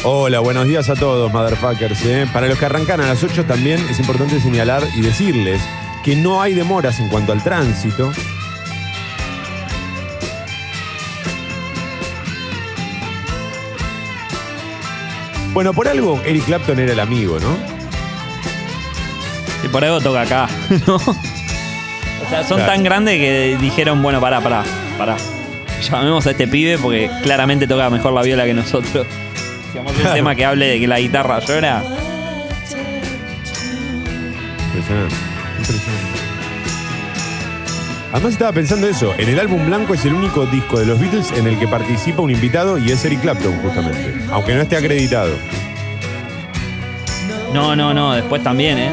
[0.03, 2.03] Hola, buenos días a todos, motherfuckers.
[2.05, 2.27] ¿eh?
[2.33, 5.61] Para los que arrancan a las 8 también es importante señalar y decirles
[6.03, 8.11] que no hay demoras en cuanto al tránsito.
[15.57, 17.57] Bueno, por algo Eric Clapton era el amigo, ¿no?
[19.63, 20.47] Y por algo toca acá,
[20.85, 20.97] ¿no?
[20.97, 20.99] O
[22.29, 22.73] sea, son Claro.
[22.73, 24.63] tan grandes que dijeron, bueno, pará, pará,
[24.99, 25.17] pará.
[25.81, 29.07] Llamemos a este pibe porque claramente toca mejor la viola que nosotros.
[29.71, 30.15] Si vamos a un Claro.
[30.15, 31.81] tema que hable de que la guitarra llora.
[34.75, 35.15] Impresionante.
[35.57, 36.17] Impresionante.
[38.13, 41.33] Además estaba pensando eso, en el álbum blanco es el único disco de los Beatles
[41.33, 45.35] en el que participa un invitado y es Eric Clapton justamente, aunque no esté acreditado.
[47.53, 48.91] No, no, no, después también, ¿eh?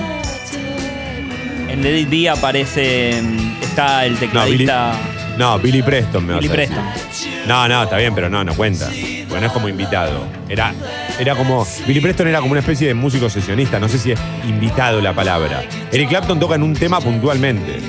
[1.69, 3.19] En It Be aparece.
[3.61, 4.95] Está el No, Billy, tecladista.
[5.37, 6.77] no, Billy Preston me vas Billy a decir.
[6.77, 7.49] Preston.
[7.49, 8.87] No, no, está bien, pero no, no cuenta.
[8.87, 10.25] Porque no es como invitado.
[10.49, 10.73] Era,
[11.19, 11.67] era como.
[11.87, 13.81] Billy Preston era como una especie de músico sesionista.
[13.81, 15.65] No sé si es invitado la palabra.
[15.91, 17.81] Eric Clapton toca en un tema puntualmente.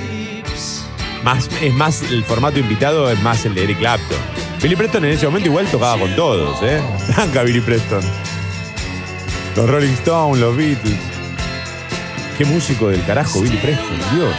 [1.22, 4.18] Más, es más, el formato invitado es más el de Eric Clapton.
[4.62, 6.80] Billy Preston en ese momento igual tocaba con todos, ¿eh?
[7.14, 8.00] Tranca Billy Preston.
[9.56, 10.98] Los Rolling Stones, los Beatles.
[12.36, 14.34] Qué músico del carajo, Billy Preston, Dios.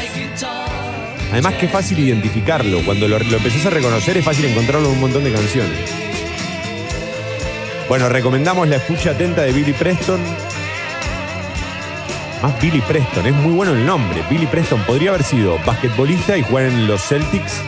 [1.31, 2.81] Además es fácil identificarlo.
[2.85, 5.91] Cuando lo, lo empezás a reconocer es fácil encontrarlo en un montón de canciones.
[7.89, 10.19] Bueno, recomendamos la escucha atenta de Billy Preston.
[12.43, 14.21] Más Billy Preston, es muy bueno el nombre.
[14.29, 17.63] Billy Preston podría haber sido basquetbolista y jugar en los Celtics.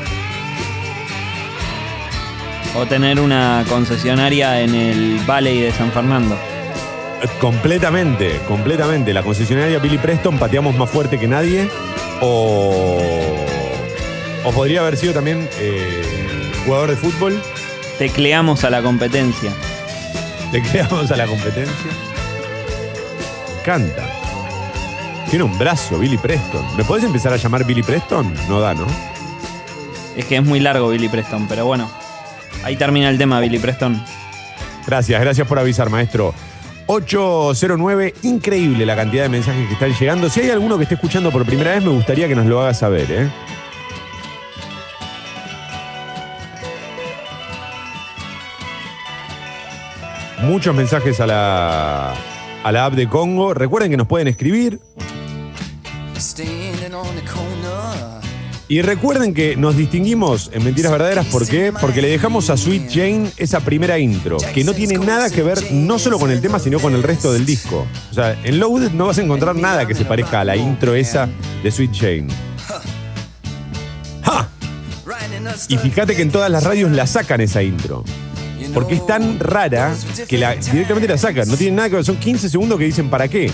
[2.76, 6.38] O tener una concesionaria en el Valley de San Fernando.
[7.40, 9.14] Completamente, completamente.
[9.14, 11.70] La concesionaria Billy Preston pateamos más fuerte que nadie.
[12.22, 13.08] O,
[14.44, 16.02] o podría haber sido también eh,
[16.66, 17.42] jugador de fútbol.
[17.98, 19.52] Tecleamos a la competencia.
[20.52, 21.92] Le creamos a la competencia.
[23.64, 24.06] Canta.
[25.30, 26.66] Tiene un brazo, Billy Preston.
[26.76, 28.34] ¿Me podés empezar a llamar Billy Preston?
[28.48, 28.88] No da, ¿no?
[30.18, 31.90] Es que es muy largo Billy Preston, pero bueno.
[32.64, 34.04] Ahí termina el tema, Billy Preston.
[34.88, 36.34] Gracias, gracias por avisar, maestro.
[36.92, 40.28] 809, increíble la cantidad de mensajes que están llegando.
[40.28, 42.74] Si hay alguno que esté escuchando por primera vez, me gustaría que nos lo haga
[42.74, 43.30] saber, ¿eh?
[50.42, 52.16] Muchos mensajes a la,
[52.64, 53.54] a la app de Congo.
[53.54, 54.80] Recuerden que nos pueden escribir.
[58.72, 61.74] Y recuerden que nos distinguimos en Mentiras Verdaderas, ¿por qué?
[61.74, 65.72] Porque le dejamos a Sweet Jane esa primera intro, que no tiene nada que ver
[65.72, 67.88] no solo con el tema, sino con el resto del disco.
[68.12, 70.94] O sea, en Loaded no vas a encontrar nada que se parezca a la intro
[70.94, 71.28] esa
[71.64, 72.28] de Sweet Jane.
[74.22, 74.48] ¡Ja!
[75.68, 78.04] Y fíjate que en todas las radios la sacan esa intro.
[78.72, 79.96] Porque es tan rara
[80.28, 81.48] que la, directamente la sacan.
[81.48, 82.06] No tiene nada que ver.
[82.06, 83.52] Son 15 segundos que dicen para qué.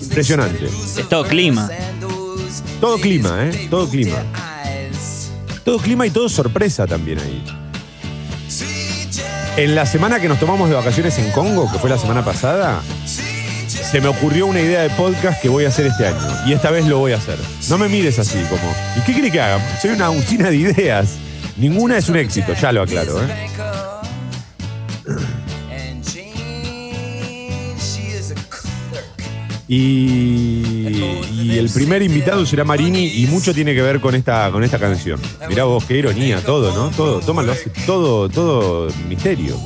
[0.00, 0.66] Impresionante.
[0.66, 1.68] Es todo clima.
[2.80, 3.68] Todo clima, ¿eh?
[3.70, 4.18] Todo clima.
[5.64, 7.44] Todo clima y todo sorpresa también ahí.
[9.56, 12.80] En la semana que nos tomamos de vacaciones en Congo, que fue la semana pasada,
[13.04, 16.46] se me ocurrió una idea de podcast que voy a hacer este año.
[16.46, 17.36] Y esta vez lo voy a hacer.
[17.68, 18.74] No me mires así como.
[18.96, 19.60] ¿Y qué quiere que haga?
[19.80, 21.16] Soy una usina de ideas.
[21.56, 23.50] Ninguna es un éxito, ya lo aclaro, ¿eh?
[29.72, 30.88] Y,
[31.32, 34.80] y el primer invitado será Marini y mucho tiene que ver con esta, con esta
[34.80, 35.20] canción.
[35.48, 36.90] Mirá vos, qué ironía, todo, ¿no?
[36.90, 39.56] Todo, toma, lo hace todo, todo misterio.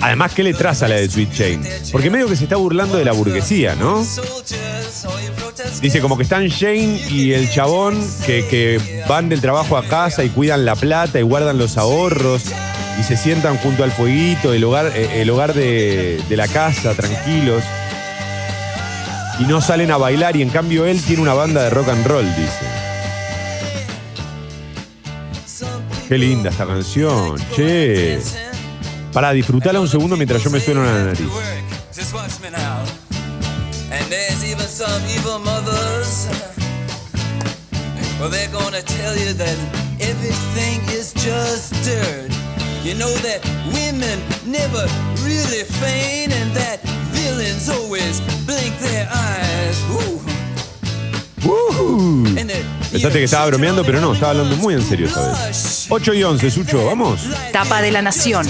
[0.00, 1.60] Además, ¿qué le traza la de Sweet Jane?
[1.92, 4.02] Porque medio que se está burlando de la burguesía, ¿no?
[5.82, 10.30] Dice como que están Jane y el chabón que van del trabajo a casa y
[10.30, 12.44] cuidan la plata y guardan los ahorros
[13.00, 17.64] y se sientan junto al fueguito, el hogar, eh, el hogar de, la casa, tranquilos.
[19.38, 22.06] Y no salen a bailar y en cambio él tiene una banda de rock and
[22.06, 22.60] roll, dice.
[26.08, 28.20] Qué linda esta canción, che.
[29.14, 31.26] Para disfrutarla un segundo mientras yo me sueno la nariz.
[38.20, 39.56] Well, they're gonna tell you that
[39.98, 42.39] everything is just dirt.
[42.82, 44.86] You know that women never
[45.22, 46.80] really feign and that
[47.12, 49.76] villains always blink their eyes.
[49.90, 50.20] Ooh.
[51.46, 52.24] ¡Uh!
[52.90, 55.86] Pensaste que estaba bromeando, pero no, estaba hablando muy en serio esta vez.
[55.90, 57.20] 8 y 11, Sucho, vamos.
[57.52, 58.46] Tapa de la Nación.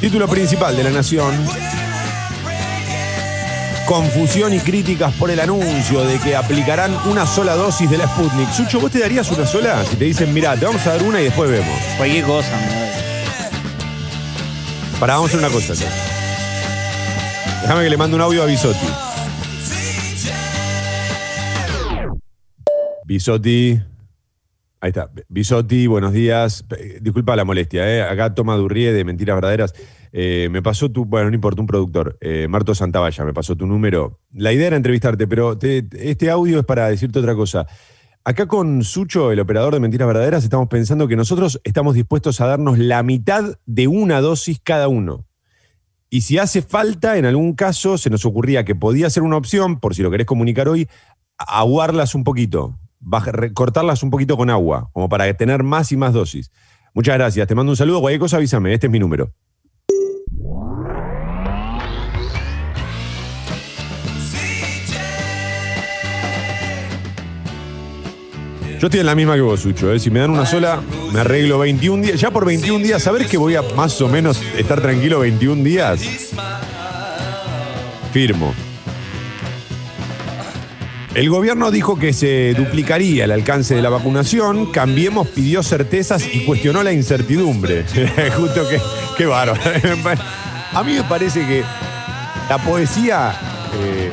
[0.00, 1.34] Título principal de La Nación.
[3.88, 8.52] Confusión y críticas por el anuncio de que aplicarán una sola dosis de la Sputnik.
[8.52, 9.82] Sucho, ¿vos te darías una sola?
[9.86, 11.74] Si te dicen, mira, te vamos a dar una y después vemos.
[11.96, 12.88] Cualquier cosa, me.
[15.00, 15.72] Para, vamos a hacer una cosa.
[17.62, 18.86] Déjame que le mande un audio a Bisotti.
[23.06, 23.80] Bisotti.
[24.80, 25.10] Ahí está.
[25.28, 26.64] Bisotti, buenos días.
[27.00, 28.02] Disculpa la molestia, ¿eh?
[28.02, 29.74] Acá Toma Durrie de Mentiras Verdaderas.
[30.12, 33.66] Eh, me pasó tu, bueno, no importa, un productor, eh, Marto Santavalla, me pasó tu
[33.66, 34.20] número.
[34.32, 37.66] La idea era entrevistarte, pero te- este audio es para decirte otra cosa.
[38.24, 42.46] Acá con Sucho, el operador de Mentiras Verdaderas, estamos pensando que nosotros estamos dispuestos a
[42.46, 45.26] darnos la mitad de una dosis cada uno.
[46.08, 49.80] Y si hace falta, en algún caso, se nos ocurría que podía ser una opción,
[49.80, 50.88] por si lo querés comunicar hoy,
[51.36, 52.78] aguarlas un poquito,
[53.54, 56.50] cortarlas un poquito con agua, como para tener más y más dosis.
[56.94, 59.32] Muchas gracias, te mando un saludo, cualquier cosa avísame, este es mi número.
[68.78, 69.92] Yo estoy en la misma que vos, Sucho.
[69.92, 69.98] ¿eh?
[69.98, 70.80] Si me dan una sola,
[71.12, 72.20] me arreglo 21 días.
[72.20, 76.00] Ya por 21 días, ¿saber que voy a más o menos estar tranquilo 21 días?
[78.12, 78.54] Firmo.
[81.18, 86.44] El gobierno dijo que se duplicaría el alcance de la vacunación, Cambiemos pidió certezas y
[86.44, 87.84] cuestionó la incertidumbre.
[88.36, 88.80] Justo que,
[89.16, 89.60] qué bárbaro.
[90.72, 91.64] A mí me parece que
[92.48, 93.32] la poesía...
[93.82, 94.12] eh,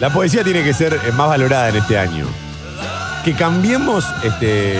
[0.00, 2.24] la poesía tiene que ser eh, más valorada en este año.
[3.26, 4.78] Que Cambiemos este,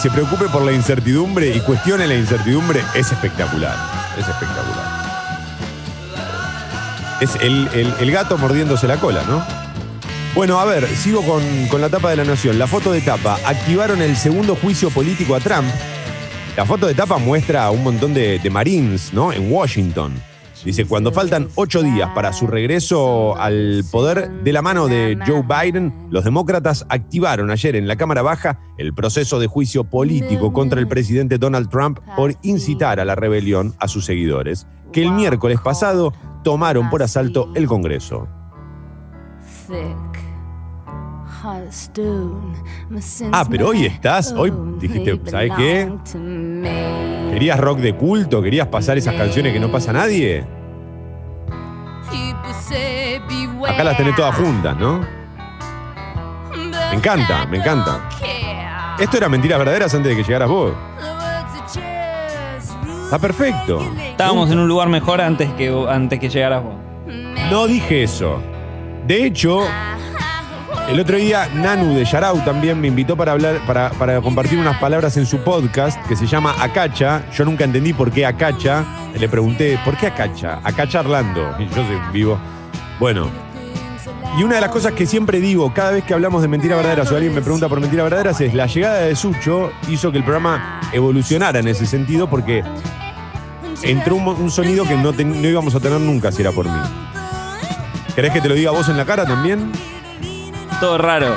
[0.00, 3.74] se preocupe por la incertidumbre y cuestione la incertidumbre es espectacular.
[4.16, 4.93] Es espectacular.
[7.20, 7.68] Es el,
[8.00, 9.42] el- gato mordiéndose la cola, ¿no?
[10.34, 12.58] Bueno, a ver, sigo con, con la tapa de la nación.
[12.58, 13.38] La foto de tapa.
[13.46, 15.66] Activaron el segundo juicio político a Trump.
[16.56, 19.32] La foto de tapa muestra a un montón de, de Marines, ¿no?
[19.32, 20.12] En Washington.
[20.64, 25.42] Dice, cuando faltan ocho días para su regreso al poder de la mano de Joe
[25.42, 30.80] Biden, los demócratas activaron ayer en la Cámara Baja el proceso de juicio político contra
[30.80, 35.60] el presidente Donald Trump por incitar a la rebelión a sus seguidores, que el miércoles
[35.62, 36.14] pasado
[36.44, 38.28] tomaron por asalto el Congreso.
[43.32, 45.92] Ah, pero hoy estás, hoy dijiste, ¿sabes qué?
[47.32, 48.40] ¿Querías rock de culto?
[48.40, 50.46] ¿Querías pasar esas canciones que no pasa nadie?
[53.66, 55.00] Acá las tenés todas juntas, ¿no?
[56.90, 58.08] Me encanta, me encanta.
[58.98, 60.72] Esto era mentiras verdaderas antes de que llegaras vos.
[63.04, 63.80] Está perfecto.
[64.10, 66.74] Estábamos en un lugar mejor antes que, antes que llegaras vos.
[67.50, 68.40] No dije eso.
[69.06, 69.60] De hecho,
[70.88, 74.78] el otro día Nanu de Yarau también me invitó para hablar, para, para compartir unas
[74.78, 77.22] palabras en su podcast que se llama Acacha.
[77.32, 78.84] Yo nunca entendí por qué Acacha.
[79.14, 80.60] Le pregunté, ¿por qué Acacha?
[80.64, 81.54] Acacha Orlando.
[81.58, 82.38] Y yo soy vivo.
[82.98, 83.43] Bueno.
[84.36, 87.10] Y una de las cosas que siempre digo cada vez que hablamos de mentiras verdaderas
[87.12, 90.24] o alguien me pregunta por mentiras verdaderas es la llegada de Sucho hizo que el
[90.24, 92.64] programa evolucionara en ese sentido porque
[93.82, 96.80] entró un, un sonido que no, no íbamos a tener nunca si era por mí.
[98.16, 99.70] ¿Querés que te lo diga vos en la cara también?
[100.80, 101.36] Todo raro.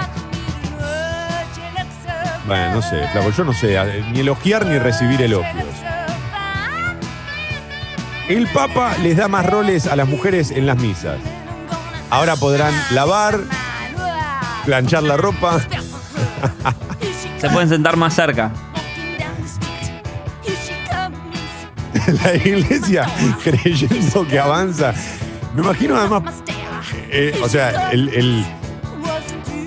[2.48, 3.78] Bueno, no sé, Flaco, yo no sé,
[4.12, 5.66] ni elogiar ni recibir elogios.
[8.30, 11.18] El Papa les da más roles a las mujeres en las misas.
[12.10, 13.40] Ahora podrán lavar,
[14.66, 15.60] planchar la ropa.
[17.40, 18.52] Se pueden sentar más cerca.
[22.24, 23.06] La iglesia
[23.44, 24.94] creyendo que avanza.
[25.56, 26.24] Me imagino además,
[27.10, 28.46] eh, o sea, el- el-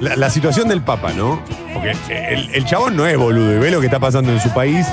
[0.01, 1.43] la, la situación del Papa, ¿no?
[1.75, 4.53] Porque el, el chabón no es boludo y ve lo que está pasando en su
[4.55, 4.87] país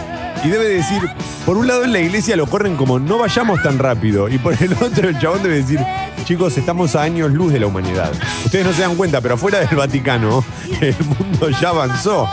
[0.43, 1.01] y debe decir,
[1.45, 4.53] por un lado en la iglesia lo corren como no vayamos tan rápido y por
[4.61, 5.79] el otro el chabón debe decir,
[6.25, 8.11] chicos, estamos a años luz de la humanidad.
[8.45, 10.43] Ustedes no se dan cuenta, pero afuera del Vaticano
[10.81, 12.29] el mundo ya avanzó.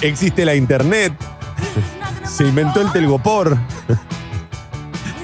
[0.00, 1.12] Existe la internet,
[2.24, 3.56] se inventó el telgopor.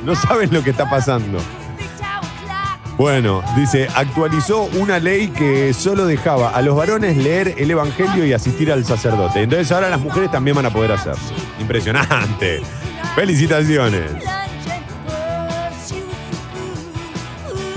[0.05, 1.39] No saben lo que está pasando.
[2.97, 8.33] Bueno, dice, actualizó una ley que solo dejaba a los varones leer el Evangelio y
[8.33, 9.43] asistir al sacerdote.
[9.43, 11.21] Entonces ahora las mujeres también van a poder hacerlo.
[11.61, 12.63] Impresionante.
[13.17, 14.11] Felicitaciones.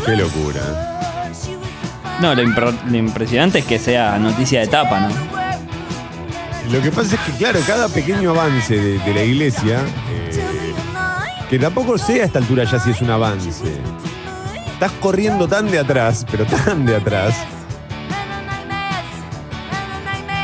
[0.06, 0.62] Qué locura.
[2.22, 2.42] No, lo,
[2.96, 5.10] impresionante es que sea noticia de tapa, ¿no?
[6.72, 10.74] Lo que pasa es que, claro, cada pequeño avance de, de la iglesia, eh,
[11.50, 13.80] que tampoco sé a esta altura ya si es un avance.
[14.78, 17.34] Estás corriendo tan de atrás, pero tan de atrás.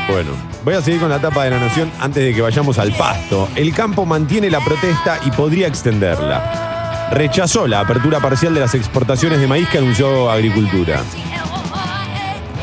[0.08, 0.32] Bueno,
[0.64, 3.48] voy a seguir con la tapa de la nación antes de que vayamos al pasto.
[3.54, 7.08] El campo mantiene la protesta y podría extenderla.
[7.12, 11.00] Rechazó la apertura parcial de las exportaciones de maíz que anunció Agricultura.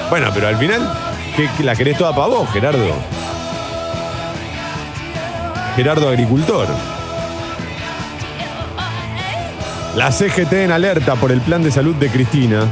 [0.10, 0.94] Bueno, pero al final,
[1.38, 2.96] ¿qué, la querés toda para vos, Gerardo?
[5.78, 6.68] Gerardo Agricultor.
[9.96, 12.66] La CGT en alerta por el plan de salud de Cristina.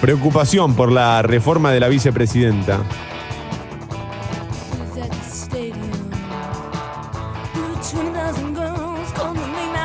[0.00, 2.80] Preocupación por la reforma de la vicepresidenta.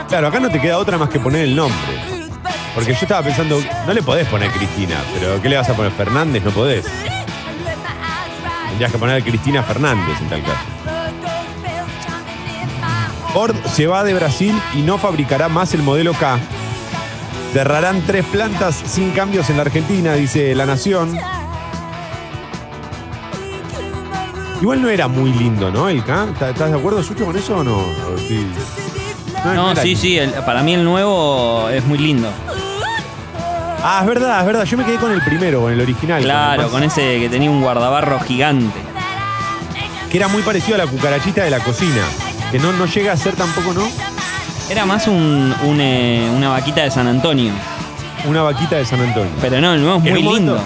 [0.08, 1.78] Claro, acá no te queda otra más que poner el nombre.
[2.74, 5.92] Porque yo estaba pensando, no le podés poner Cristina, pero ¿qué le vas a poner?
[5.92, 6.86] Fernández, no podés.
[8.70, 10.93] Tendrías que poner Cristina Fernández en tal caso.
[13.34, 16.38] Ford se va de Brasil y no fabricará más el modelo K.
[17.54, 21.18] Cerrarán tres plantas sin cambios en la Argentina, dice La Nación.
[24.62, 25.90] Igual no era muy lindo, ¿no?
[25.90, 26.28] El K.
[26.50, 27.84] ¿Estás de acuerdo, Sucho, con eso o no?
[28.28, 28.46] Sí.
[29.56, 30.00] No, sí, lindo.
[30.02, 32.30] sí, el- para mí el nuevo es muy lindo.
[33.84, 34.64] Ah, es verdad, es verdad.
[34.64, 36.22] Yo me quedé con el primero, con el original.
[36.22, 38.80] con el Claro, más- con ese que tenía un guardabarro gigante.
[40.10, 42.02] Que era muy parecido a la cucarachita de la cocina.
[42.54, 43.82] Que no, no llega a ser tampoco, ¿no?
[44.70, 47.52] Era más un, un, eh, una vaquita de San Antonio.
[48.26, 49.32] una vaquita de San Antonio.
[49.42, 50.64] Pero no, el nuevo es En muy un momento- lindo.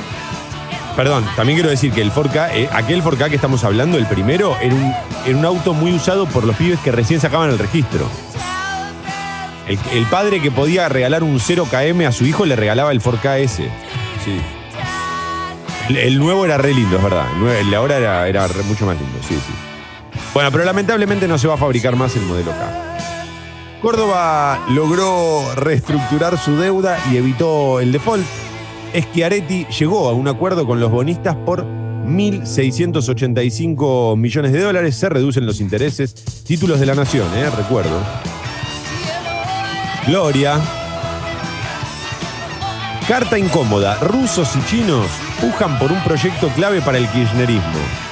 [0.95, 4.55] Perdón, también quiero decir que el 4K, eh, aquel 4K que estamos hablando, el primero,
[4.61, 4.93] era un,
[5.25, 8.07] era un auto muy usado por los pibes que recién sacaban el registro.
[9.67, 13.37] El, el padre que podía regalar un 0KM a su hijo le regalaba el 4K
[13.39, 13.69] ese.
[14.25, 14.41] Sí.
[15.89, 17.25] El, el nuevo era re lindo, es verdad.
[17.33, 19.53] El, nuevo- el de ahora era, era re- mucho más lindo, sí, sí.
[20.37, 22.99] Bueno, pero lamentablemente no se va a fabricar más el modelo K.
[23.81, 28.23] Córdoba logró reestructurar su deuda y evitó el default.
[28.95, 34.95] Schiaretti llegó a un acuerdo con los bonistas por 1.685 millones de dólares.
[34.95, 36.13] Se reducen los intereses.
[36.43, 37.49] Títulos de la nación, ¿eh?
[37.49, 37.99] recuerdo.
[40.05, 40.61] Gloria.
[43.07, 43.97] Carta incómoda.
[44.01, 45.07] Rusos y chinos
[45.41, 48.06] pujan por un proyecto clave para el kirchnerismo.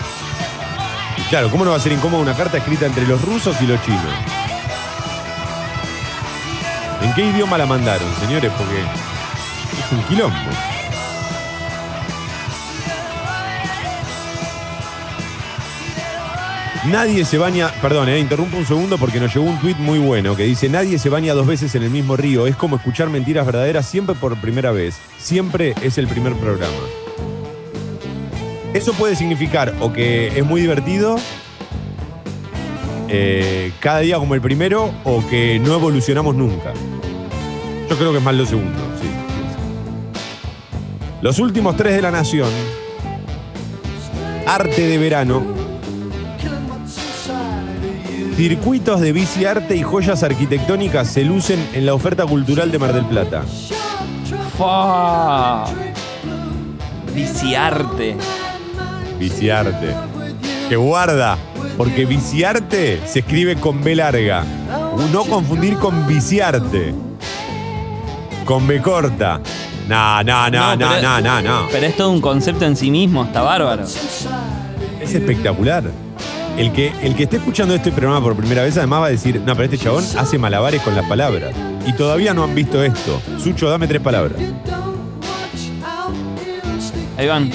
[1.29, 3.81] Claro, ¿cómo no va a ser incómoda una carta escrita entre los rusos y los
[3.83, 4.01] chinos?
[7.01, 8.51] ¿En qué idioma la mandaron, señores?
[8.55, 10.35] Porque es un quilombo.
[16.85, 20.35] Nadie se baña, perdón, eh, interrumpo un segundo porque nos llegó un tuit muy bueno
[20.35, 23.47] que dice, nadie se baña dos veces en el mismo río, es como escuchar mentiras
[23.47, 27.04] verdaderas siempre por primera vez, siempre es el primer programa.
[28.75, 31.15] Eso puede significar o que es muy divertido,
[33.07, 36.73] eh, cada día como el primero, o que no evolucionamos nunca.
[37.89, 39.07] Yo creo que es más lo segundo, sí.
[41.21, 42.49] Los últimos tres de la nación,
[44.45, 45.41] arte de verano,
[48.35, 52.93] circuitos de bici arte y joyas arquitectónicas se lucen en la oferta cultural de Mar
[52.93, 53.45] del Plata.
[54.57, 55.63] Fa.
[57.13, 58.17] Viciarte.
[59.19, 59.93] Viciarte.
[60.69, 61.37] Que guarda,
[61.77, 64.43] porque viciarte se escribe con B larga.
[65.11, 66.93] No confundir con viciarte.
[68.45, 69.39] Con B corta.
[69.87, 71.67] No, no, no, no, no, no, no.
[71.71, 73.83] Pero es todo un concepto en sí mismo, está bárbaro.
[73.83, 75.83] Es espectacular.
[76.57, 79.41] El que, el que esté escuchando este programa por primera vez además va a decir,
[79.41, 81.53] no, pero este chabón hace malabares con las palabras.
[81.85, 83.21] Y todavía no han visto esto.
[83.37, 84.39] Sucho, dame tres palabras.
[87.17, 87.51] Ahí van.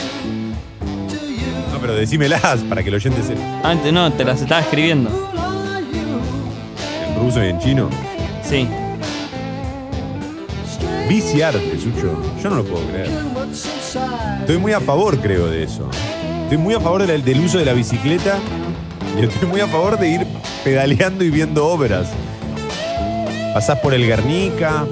[1.80, 3.34] Pero decímelas para que el oyente se...
[3.62, 5.10] Antes no, te las estaba escribiendo.
[7.08, 7.88] En ruso y en chino.
[8.42, 8.68] Sí.
[11.08, 12.20] Viciarte, Sucho.
[12.42, 13.08] Yo no lo puedo creer.
[14.40, 15.88] Estoy muy a favor, creo, de eso.
[16.44, 18.38] Estoy muy a favor de la- del uso de la bicicleta
[19.20, 20.26] y estoy muy a favor de ir
[20.62, 22.08] pedaleando y viendo obras.
[23.54, 24.84] Pasás por el Guernica,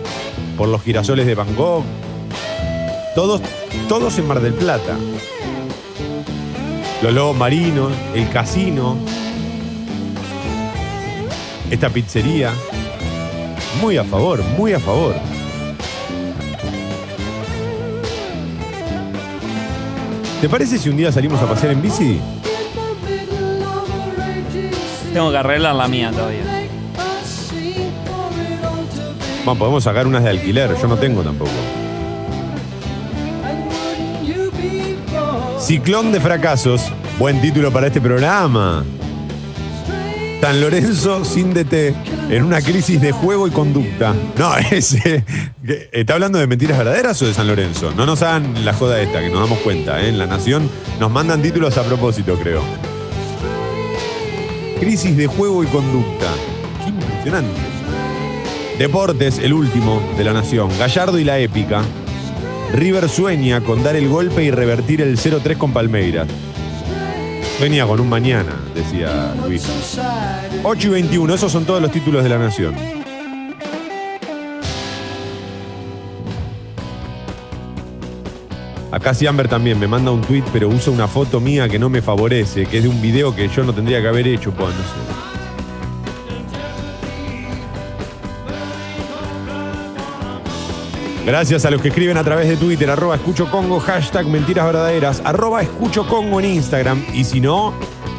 [0.56, 1.84] por los girasoles de Van Gogh.
[3.14, 3.40] Todos,
[3.88, 4.96] todos en Mar del Plata.
[7.00, 8.96] Los lobos marinos, el casino,
[11.70, 12.52] esta pizzería.
[13.80, 15.14] Muy a favor, muy a favor.
[20.40, 22.20] ¿Te parece si un día salimos a pasear en bici?
[25.12, 26.42] Tengo que arreglar la mía todavía.
[29.44, 31.77] Bueno, podemos sacar unas de alquiler, yo no tengo tampoco.
[35.68, 36.80] Ciclón de fracasos,
[37.18, 38.86] buen título para este programa.
[40.40, 41.94] San Lorenzo sin DT,
[42.30, 44.14] en una crisis de juego y conducta.
[44.38, 45.26] No, ese.
[45.92, 47.92] ¿Está hablando de mentiras verdaderas o de San Lorenzo?
[47.94, 50.00] No nos hagan la joda esta, que nos damos cuenta.
[50.00, 50.08] ¿eh?
[50.08, 52.62] En La Nación nos mandan títulos a propósito, creo.
[54.80, 56.32] Crisis de juego y conducta.
[56.86, 57.60] Impresionante.
[58.78, 60.70] Deportes, el último de la Nación.
[60.78, 61.82] Gallardo y la épica.
[62.72, 66.28] River sueña con dar el golpe y revertir el 0-3 con Palmeiras.
[67.58, 69.66] Sueña con un mañana, decía Luis.
[70.62, 72.74] 8 y 21, esos son todos los títulos de la Nación.
[78.90, 82.00] Acá Siamber también me manda un tweet, pero usa una foto mía que no me
[82.00, 84.82] favorece, que es de un video que yo no tendría que haber hecho, pues, no
[84.82, 85.17] sé.
[91.28, 95.20] Gracias a los que escriben a través de Twitter, arroba escucho Congo, hashtag mentiras verdaderas,
[95.26, 97.74] arroba escucho Congo en Instagram y si no,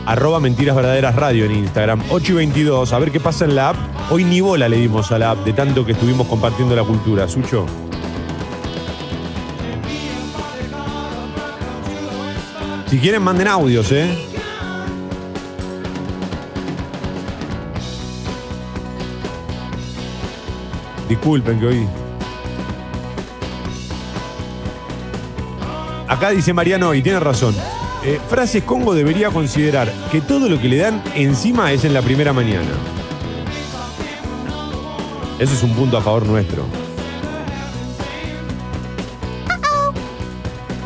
[0.06, 3.70] arroba mentiras verdaderas radio en Instagram, 8 y 22, a ver qué pasa en la
[3.70, 3.78] app.
[4.12, 7.28] Hoy ni bola le dimos a la app de tanto que estuvimos compartiendo la cultura,
[7.28, 7.66] Sucho.
[12.92, 14.08] Si quieren, manden audios, ¿eh?
[21.08, 21.88] Disculpen que hoy
[26.20, 27.56] Acá dice Mariano y tiene razón.
[28.04, 32.02] Eh, Frases Congo debería considerar que todo lo que le dan encima es en la
[32.02, 32.68] primera mañana.
[35.40, 36.64] Eso es un punto a favor nuestro.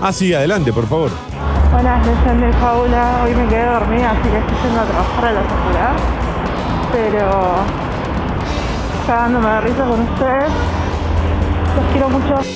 [0.03, 1.09] Ah, sí, adelante, por favor.
[1.71, 5.31] Buenas noches de Paula, hoy me quedé dormida, así que estoy yendo a trabajar a
[5.31, 5.93] la facultad.
[6.91, 7.55] Pero
[9.07, 10.51] cagándome de risa con ustedes.
[11.75, 12.52] Los quiero mucho.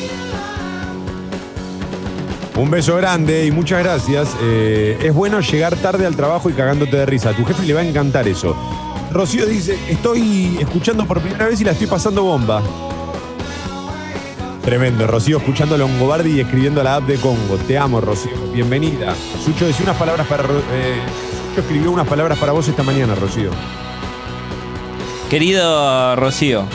[2.57, 4.35] Un beso grande y muchas gracias.
[4.41, 7.29] Eh, es bueno llegar tarde al trabajo y cagándote de risa.
[7.29, 8.55] A tu jefe le va a encantar eso.
[9.11, 12.63] Rocío dice, estoy escuchando por primera vez y la estoy pasando bomba.
[14.65, 17.57] Tremendo, Rocío, escuchando Longobardi y escribiendo la app de Congo.
[17.67, 18.33] Te amo, Rocío.
[18.51, 19.15] Bienvenida.
[19.45, 20.43] Sucho decía unas palabras para.
[20.43, 20.99] Eh,
[21.49, 23.51] Sucho escribió unas palabras para vos esta mañana, Rocío.
[25.29, 26.65] Querido Rocío.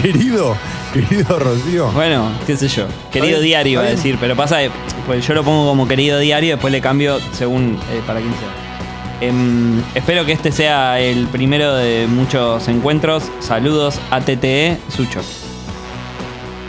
[0.00, 0.56] Querido,
[0.94, 1.90] querido Rocío.
[1.92, 2.86] Bueno, qué sé yo.
[3.12, 4.70] Querido diario iba a decir, pero pasa que
[5.06, 9.28] pues yo lo pongo como querido diario, después le cambio según eh, para quién sea.
[9.28, 13.24] Em, espero que este sea el primero de muchos encuentros.
[13.40, 15.20] Saludos ATTE Sucho.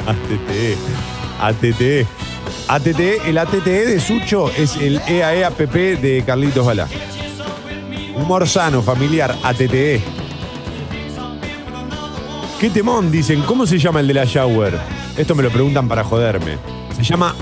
[0.07, 0.75] ATTE.
[1.39, 2.07] ATTE.
[2.67, 6.87] ATTE, el ATTE de Sucho es el EAEAPP de Carlitos Balá.
[8.15, 10.14] Humor sano, familiar, ATTE.
[12.59, 13.11] ¿Qué temón?
[13.11, 14.79] Dicen, ¿cómo se llama el de la shower?
[15.17, 16.57] Esto me lo preguntan para joderme.
[16.95, 17.35] Se llama,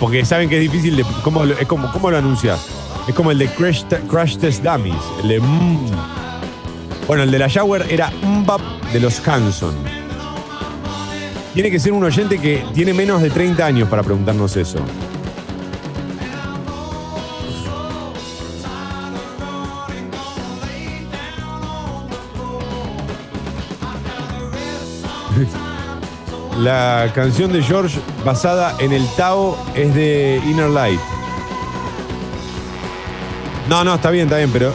[0.00, 1.04] porque saben que es difícil de.
[1.22, 2.66] ¿Cómo lo, como, ¿cómo lo anuncias?
[3.06, 4.96] Es como el de Crash, Crash Test Dummies.
[5.22, 5.40] El de.
[5.40, 5.90] mm.
[7.06, 9.74] Bueno, el de la shower era Mbap de los Hanson.
[11.52, 14.78] Tiene que ser un oyente que tiene menos de 30 años para preguntarnos eso.
[26.64, 30.98] La canción de George basada en el Tao es de Inner Light.
[33.68, 34.72] No, no, está bien, está bien, pero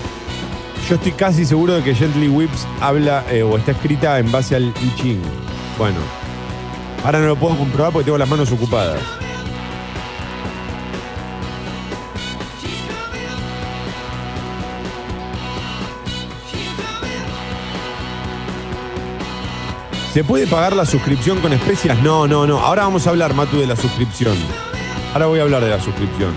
[0.87, 4.55] yo estoy casi seguro de que Gently Whips habla eh, o está escrita en base
[4.55, 5.21] al I Ching.
[5.79, 5.97] Bueno,
[7.03, 9.01] ahora no lo puedo comprobar porque tengo las manos ocupadas.
[20.19, 22.03] ¿Se puede pagar la suscripción con especias?
[22.03, 22.59] No, no, no.
[22.59, 24.35] Ahora vamos a hablar, Matu, de la suscripción.
[25.13, 26.33] Ahora voy a hablar de la suscripción.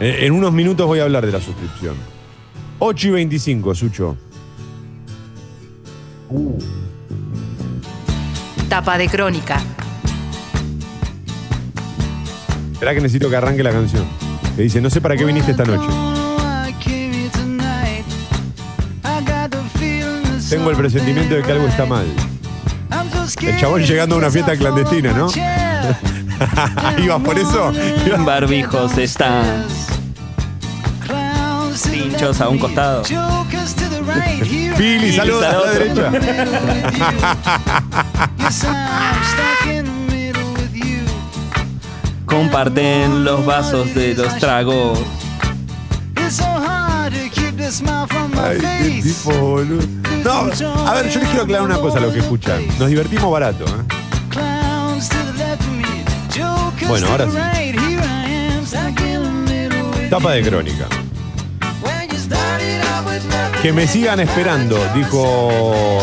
[0.00, 1.94] Eh, En unos minutos voy a hablar de la suscripción.
[2.80, 4.16] 8 y 25, Sucho.
[8.68, 9.62] Tapa de crónica.
[12.72, 14.04] Esperá que necesito que arranque la canción.
[14.56, 16.23] Que dice, no sé para qué viniste esta noche.
[20.64, 22.06] Tengo el presentimiento de que algo está mal.
[23.42, 25.28] El chabón llegando a una fiesta clandestina, ¿no?
[27.04, 27.70] ¿Ibas por eso?
[28.20, 29.66] Barbijos están
[31.92, 33.02] pinchos a un costado.
[34.78, 36.10] Pili, saludos a la derecha.
[42.24, 44.98] Comparten los vasos de los tragos.
[48.42, 49.93] Ay, qué tipo, boludo.
[50.24, 50.50] No,
[50.88, 52.66] a ver, yo les quiero aclarar una cosa a los que escuchan.
[52.78, 53.68] Nos divertimos barato, ¿eh?
[56.88, 57.36] Bueno, ahora sí.
[60.10, 60.86] Tapa de crónica.
[63.64, 65.48] Que me sigan esperando, dijo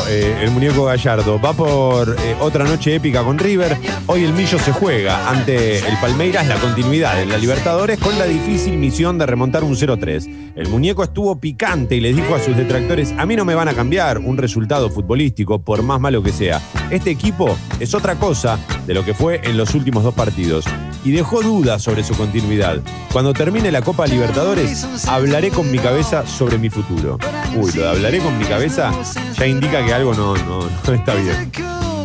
[0.07, 1.39] eh, el muñeco Gallardo.
[1.39, 3.77] Va por eh, otra noche épica con River.
[4.07, 8.25] Hoy el Millo se juega ante el Palmeiras la continuidad en la Libertadores con la
[8.25, 10.53] difícil misión de remontar un 0-3.
[10.55, 13.67] El muñeco estuvo picante y les dijo a sus detractores, a mí no me van
[13.67, 16.59] a cambiar un resultado futbolístico por más malo que sea.
[16.89, 18.57] Este equipo es otra cosa
[18.87, 20.65] de lo que fue en los últimos dos partidos.
[21.03, 22.79] Y dejó dudas sobre su continuidad.
[23.11, 27.17] Cuando termine la Copa Libertadores, hablaré con mi cabeza sobre mi futuro.
[27.55, 28.91] Uy, lo de hablaré con mi cabeza
[29.37, 31.51] ya indica que algo no, no, no está bien.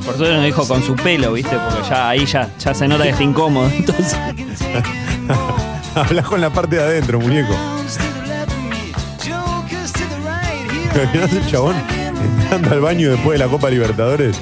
[0.04, 1.56] Por suerte nos dijo con su pelo, ¿viste?
[1.56, 3.68] Porque ya ahí ya, ya se nota que está incómodo.
[3.68, 4.16] Entonces,
[5.96, 7.54] Hablas con la parte de adentro, muñeco.
[10.92, 11.74] ¿Te imaginas el chabón
[12.42, 14.38] entrando al baño después de la Copa Libertadores?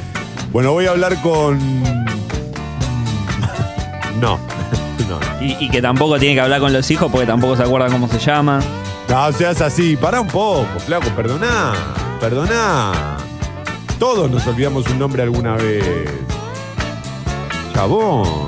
[0.52, 2.03] Bueno, voy a hablar con.
[5.08, 5.44] No, no.
[5.44, 8.08] y, y que tampoco tiene que hablar con los hijos porque tampoco se acuerdan cómo
[8.08, 8.60] se llama.
[9.08, 11.72] No seas así, para un poco, flaco, perdoná,
[12.20, 12.92] perdoná.
[13.98, 15.84] Todos nos olvidamos un nombre alguna vez.
[17.74, 18.46] Chabón.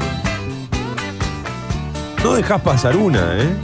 [2.24, 3.56] No dejás pasar una, ¿eh?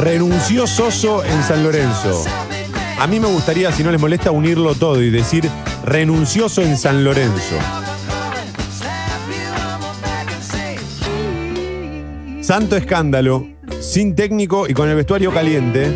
[0.00, 2.24] Renunció Soso en San Lorenzo.
[3.00, 5.48] A mí me gustaría, si no les molesta, unirlo todo y decir
[5.84, 7.56] renuncioso en San Lorenzo.
[12.46, 13.44] Santo escándalo,
[13.80, 15.90] sin técnico y con el vestuario caliente.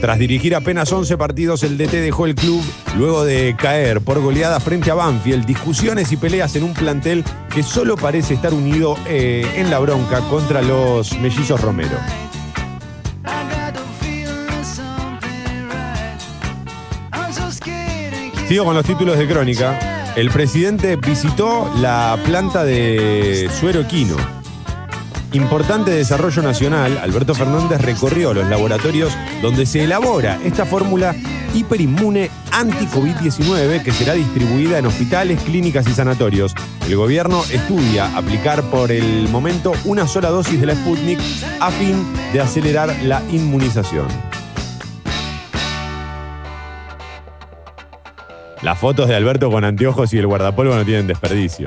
[0.00, 2.62] Tras dirigir apenas 11 partidos, el DT dejó el club
[2.96, 5.44] luego de caer por goleada frente a Banfield.
[5.44, 10.20] Discusiones y peleas en un plantel que solo parece estar unido eh, en la bronca
[10.30, 11.98] contra los mellizos Romero.
[18.46, 20.14] Sigo con los títulos de crónica.
[20.14, 24.31] El presidente visitó la planta de suero equino.
[25.32, 31.14] Importante desarrollo nacional, Alberto Fernández recorrió los laboratorios donde se elabora esta fórmula
[31.54, 36.54] hiperinmune anti-COVID-19 que será distribuida en hospitales, clínicas y sanatorios.
[36.86, 41.18] El gobierno estudia aplicar por el momento una sola dosis de la Sputnik
[41.60, 42.04] a fin
[42.34, 44.08] de acelerar la inmunización.
[48.60, 51.66] Las fotos de Alberto con anteojos y el guardapolvo no tienen desperdicio.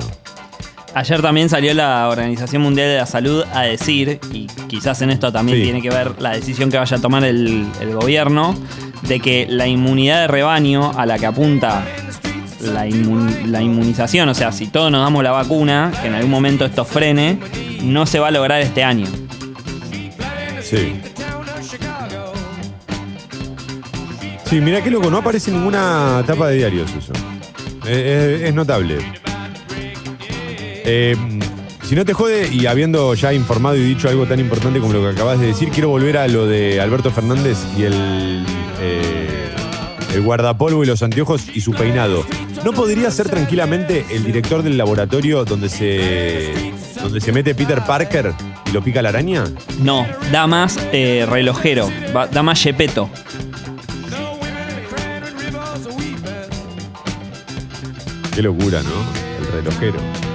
[0.96, 5.30] Ayer también salió la Organización Mundial de la Salud a decir, y quizás en esto
[5.30, 5.64] también Sí.
[5.64, 8.54] tiene que ver la decisión que vaya a tomar el, el gobierno,
[9.02, 11.84] de que la inmunidad de rebaño a la que apunta
[12.62, 16.30] la, inmun- la inmunización, o sea, si todos nos damos la vacuna, que en algún
[16.30, 17.40] momento esto frene,
[17.82, 19.06] no se va a lograr este año.
[20.62, 20.94] Sí.
[24.48, 27.12] Sí, mirá qué loco, no aparece en ninguna tapa de diarios eso.
[27.86, 28.96] Eh, Es, es notable.
[30.88, 31.16] Eh,
[31.82, 35.02] si no te jode, y habiendo ya informado y dicho algo tan importante como lo
[35.02, 38.44] que acabas de decir, quiero volver a lo de Alberto Fernández y el,
[38.80, 39.48] eh,
[40.14, 42.24] el guardapolvo y los anteojos y su peinado.
[42.64, 46.52] ¿No podría ser tranquilamente el director del laboratorio donde se,
[47.00, 48.32] donde se mete Peter Parker
[48.66, 49.44] y lo pica la araña?
[49.80, 51.88] No, da más eh, relojero,
[52.32, 53.10] da más yepeto.
[58.34, 59.46] Qué locura, ¿no?
[59.46, 60.25] El relojero.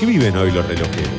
[0.00, 1.10] ¿De qué viven hoy los relojeros?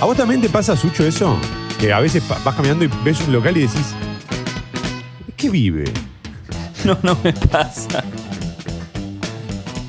[0.00, 1.38] ¿A vos también te pasa, Sucho, eso?
[1.78, 3.94] Que a veces vas caminando y ves un local y decís,
[5.24, 5.84] ¿de qué vive?
[6.84, 8.02] No, no me pasa.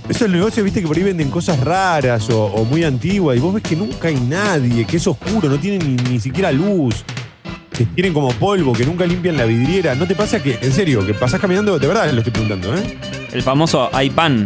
[0.07, 3.55] Esos negocios, viste, que por ahí venden cosas raras o, o muy antiguas y vos
[3.55, 7.03] ves que nunca hay nadie, que es oscuro, no tienen ni, ni siquiera luz,
[7.75, 9.95] que tienen como polvo, que nunca limpian la vidriera.
[9.95, 12.97] ¿No te pasa que, en serio, que pasás caminando, de verdad lo estoy preguntando, ¿eh?
[13.31, 14.45] El famoso iPan.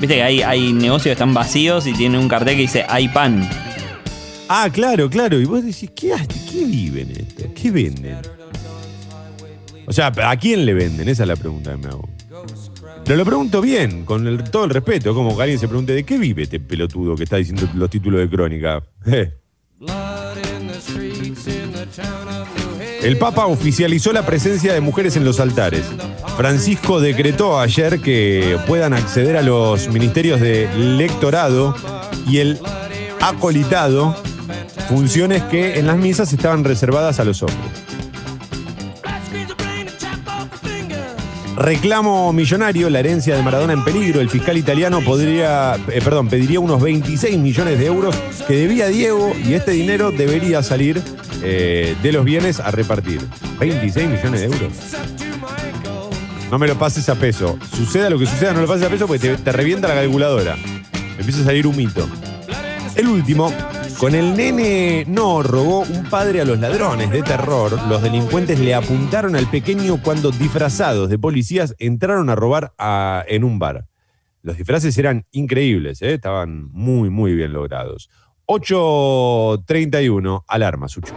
[0.00, 3.48] Viste que hay, hay negocios que están vacíos y tienen un cartel que dice iPan.
[4.48, 5.38] Ah, claro, claro.
[5.40, 6.12] Y vos decís, ¿qué?
[6.50, 7.44] ¿qué viven esto?
[7.54, 8.16] ¿Qué venden?
[9.86, 11.08] O sea, ¿a quién le venden?
[11.08, 12.08] Esa es la pregunta que me hago.
[13.04, 16.04] Pero lo pregunto bien, con el- todo el respeto, como que alguien se pregunte, ¿de
[16.04, 18.82] qué vive este pelotudo que está diciendo los títulos de crónica?
[23.02, 25.84] El Papa oficializó la presencia de mujeres en los altares.
[26.36, 31.74] Francisco decretó ayer que puedan acceder a los ministerios de lectorado
[32.28, 32.58] y el
[33.20, 34.16] acolitado,
[34.88, 37.88] funciones que en las misas estaban reservadas a los hombres.
[41.56, 44.20] Reclamo millonario, la herencia de Maradona en peligro.
[44.20, 48.14] El fiscal italiano podría, eh, perdón, pediría unos 26 millones de euros
[48.46, 51.02] que debía Diego y este dinero debería salir
[51.42, 53.20] eh, de los bienes a repartir.
[53.58, 54.72] 26 millones de euros.
[56.50, 57.58] No me lo pases a peso.
[57.74, 60.56] Suceda lo que suceda, no lo pases a peso porque te, te revienta la calculadora.
[61.18, 62.08] Empieza a salir un mito.
[62.96, 63.52] El último,
[63.98, 67.72] con el nene no robó un padre a los ladrones de terror.
[67.88, 72.74] Los delincuentes le apuntaron al pequeño cuando disfrazados de policías entraron a robar
[73.26, 73.86] en un bar.
[74.42, 76.14] Los disfraces eran increíbles, ¿eh?
[76.14, 78.08] estaban muy, muy bien logrados.
[78.50, 81.14] 8.31, alarma, Sucho.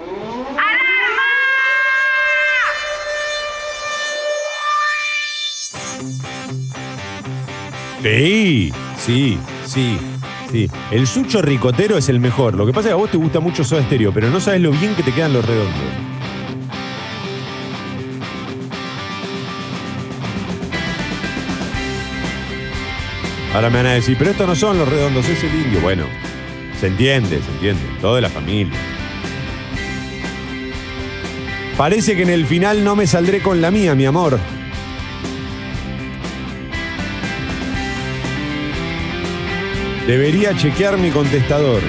[8.03, 9.97] Sí, sí, sí,
[10.51, 10.69] sí.
[10.91, 12.55] El sucho ricotero es el mejor.
[12.55, 14.59] Lo que pasa es que a vos te gusta mucho Soda Stereo, pero no sabes
[14.59, 15.73] lo bien que te quedan los redondos.
[23.53, 25.79] Ahora me van a decir, pero estos no son los redondos, es el indio.
[25.79, 26.05] Bueno,
[26.81, 27.81] se entiende, se entiende.
[28.01, 28.73] Todo de la familia.
[31.77, 34.39] Parece que en el final no me saldré con la mía, mi amor.
[40.07, 41.83] Debería chequear mi contestador.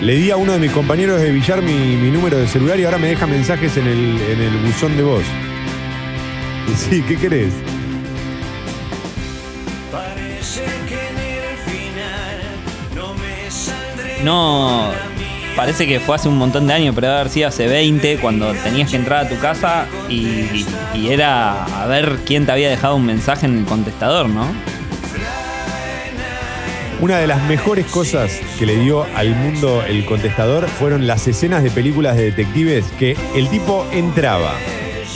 [0.00, 2.84] Le di a uno de mis compañeros de billar mi, mi número de celular y
[2.84, 5.24] ahora me deja mensajes en el, en el buzón de voz.
[6.74, 7.52] Sí, ¿qué querés?
[14.24, 14.90] No,
[15.54, 18.54] parece que fue hace un montón de años, pero debe haber sido hace 20, cuando
[18.54, 20.64] tenías que entrar a tu casa y,
[20.94, 24.46] y era a ver quién te había dejado un mensaje en el contestador, ¿no?
[27.00, 31.62] Una de las mejores cosas que le dio al mundo el contestador fueron las escenas
[31.62, 34.52] de películas de detectives que el tipo entraba,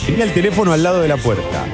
[0.05, 1.65] tenía el teléfono al lado de la puerta,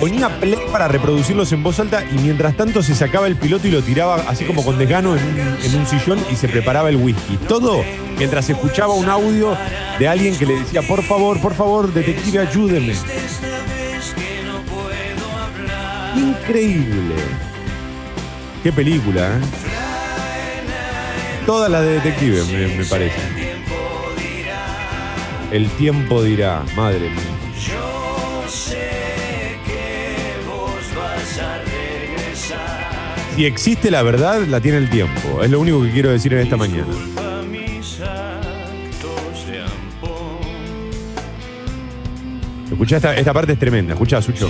[0.00, 3.70] ponía play para reproducirlos en voz alta y mientras tanto se sacaba el piloto y
[3.70, 7.36] lo tiraba así como con desgano en un, sillón y se preparaba el whisky.
[7.48, 7.84] Todo
[8.18, 9.56] mientras escuchaba un audio
[9.98, 12.94] de alguien que le decía, por favor, por favor, detective, ayúdeme.
[16.16, 17.14] Increíble.
[18.62, 19.40] Qué película, ¿eh?
[21.44, 23.18] Todas las de detective, me, me parece.
[25.50, 27.33] El tiempo dirá, madre mía.
[33.34, 35.42] Si existe la verdad, la tiene el tiempo.
[35.42, 36.86] Es lo único que quiero decir en esta mañana.
[42.70, 43.94] Escucha, esta, esta parte es tremenda.
[43.94, 44.48] Escucha, Sucho.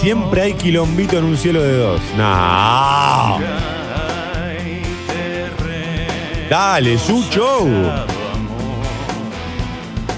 [0.00, 2.00] Siempre hay quilombito en un cielo de dos.
[2.16, 3.40] No.
[6.48, 7.66] Dale, Sucho.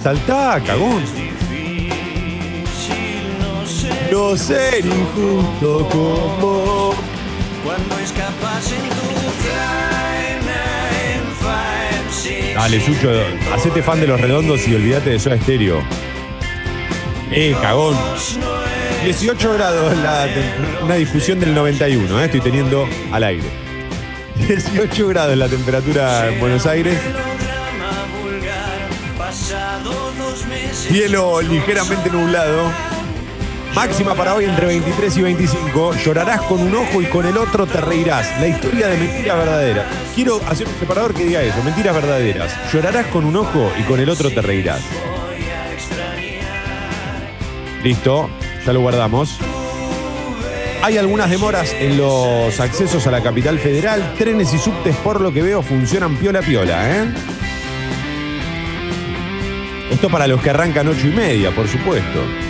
[0.02, 1.27] Saltá, cagón.
[4.11, 6.94] No ser injusto como.
[7.64, 9.09] Cuando escapas en tu
[12.54, 13.11] Dale, Sucho,
[13.54, 15.82] hacete fan de los redondos y olvídate de Soda Estéreo.
[17.30, 17.96] Eh, cagón.
[19.04, 20.26] 18 grados la
[20.82, 23.46] una difusión del 91, eh, estoy teniendo al aire.
[24.36, 26.98] 18 grados la temperatura en Buenos Aires.
[30.72, 32.88] Cielo ligeramente nublado.
[33.74, 35.94] Máxima para hoy entre 23 y 25.
[35.96, 38.26] Llorarás con un ojo y con el otro te reirás.
[38.40, 39.86] La historia de mentiras verdaderas.
[40.14, 41.62] Quiero hacer un separador que diga eso.
[41.62, 42.72] Mentiras verdaderas.
[42.72, 44.80] Llorarás con un ojo y con el otro te reirás.
[47.84, 48.28] Listo,
[48.66, 49.38] ya lo guardamos.
[50.82, 54.14] Hay algunas demoras en los accesos a la capital federal.
[54.16, 57.14] Trenes y subtes, por lo que veo, funcionan piola piola, ¿eh?
[59.90, 62.47] Esto para los que arrancan ocho y media, por supuesto.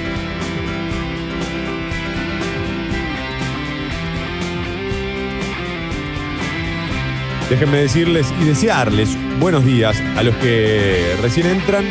[7.50, 11.86] Déjenme decirles y desearles buenos días a los que recién entran,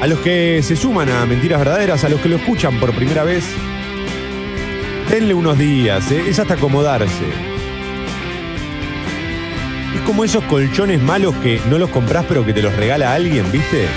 [0.00, 3.24] a los que se suman a Mentiras Verdaderas, a los que lo escuchan por primera
[3.24, 3.44] vez.
[5.10, 6.22] Denle unos días, ¿eh?
[6.28, 7.24] es hasta acomodarse.
[9.96, 13.50] Es como esos colchones malos que no los compras pero que te los regala alguien,
[13.50, 13.88] ¿viste?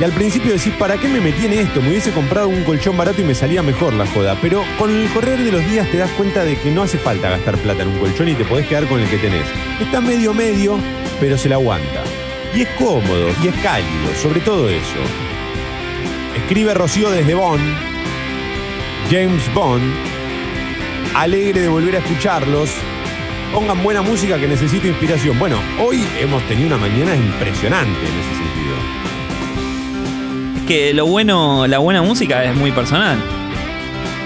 [0.00, 1.80] Y al principio decís, ¿para qué me metí en esto?
[1.80, 4.36] Me hubiese comprado un colchón barato y me salía mejor la joda.
[4.40, 7.30] Pero con el correr de los días te das cuenta de que no hace falta
[7.30, 9.44] gastar plata en un colchón y te podés quedar con el que tenés.
[9.80, 10.78] Está medio medio,
[11.20, 12.02] pero se la aguanta.
[12.54, 14.98] Y es cómodo y es cálido, sobre todo eso.
[16.36, 17.60] Escribe Rocío desde Bonn,
[19.10, 19.84] James Bond,
[21.14, 22.70] alegre de volver a escucharlos.
[23.52, 25.38] Pongan buena música que necesito inspiración.
[25.38, 28.74] Bueno, hoy hemos tenido una mañana impresionante en ese sentido.
[30.66, 33.18] Que lo bueno, la buena música es muy personal.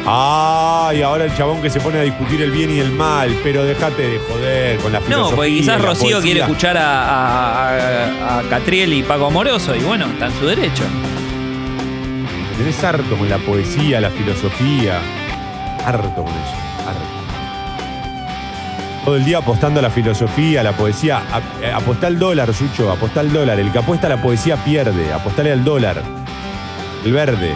[0.08, 3.64] Ay, ahora el chabón que se pone a discutir el bien y el mal, pero
[3.64, 5.30] déjate de joder con la filosofía.
[5.30, 9.74] No, porque quizás y Rocío quiere escuchar a, a- a- a Catriel y Paco Amoroso,
[9.74, 10.84] y bueno, está en su derecho.
[12.56, 15.00] Tenés harto con la poesía, la filosofía.
[15.84, 16.56] Harto con eso,
[16.86, 17.00] harto.
[19.04, 21.22] Todo el día apostando a la filosofía, a la poesía.
[21.62, 23.58] Eh, apostá al dólar, Sucho, apostá al dólar.
[23.58, 25.12] El que apuesta a la poesía pierde.
[25.12, 26.02] Apostale al dólar.
[27.06, 27.54] El verde.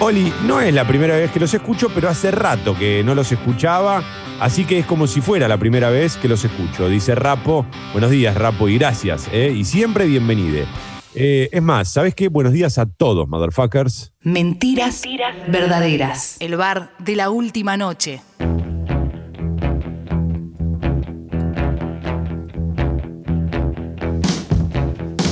[0.00, 3.32] Oli, no es la primera vez que los escucho, pero hace rato que no los
[3.32, 4.02] escuchaba,
[4.38, 6.90] así que es como si fuera la primera vez que los escucho.
[6.90, 9.50] Dice Rapo, buenos días Rapo y gracias, ¿eh?
[9.50, 10.66] y siempre bienvenide.
[11.14, 12.28] Eh, es más, ¿sabes qué?
[12.28, 14.12] Buenos días a todos, motherfuckers.
[14.20, 15.04] Mentiras
[15.48, 16.36] verdaderas.
[16.38, 18.20] El bar de la última noche.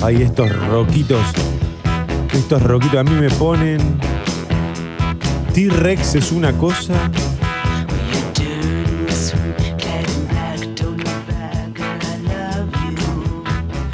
[0.02, 1.20] Ay, estos roquitos,
[2.32, 3.80] estos roquitos a mí me ponen...
[5.52, 6.94] T-Rex es una cosa...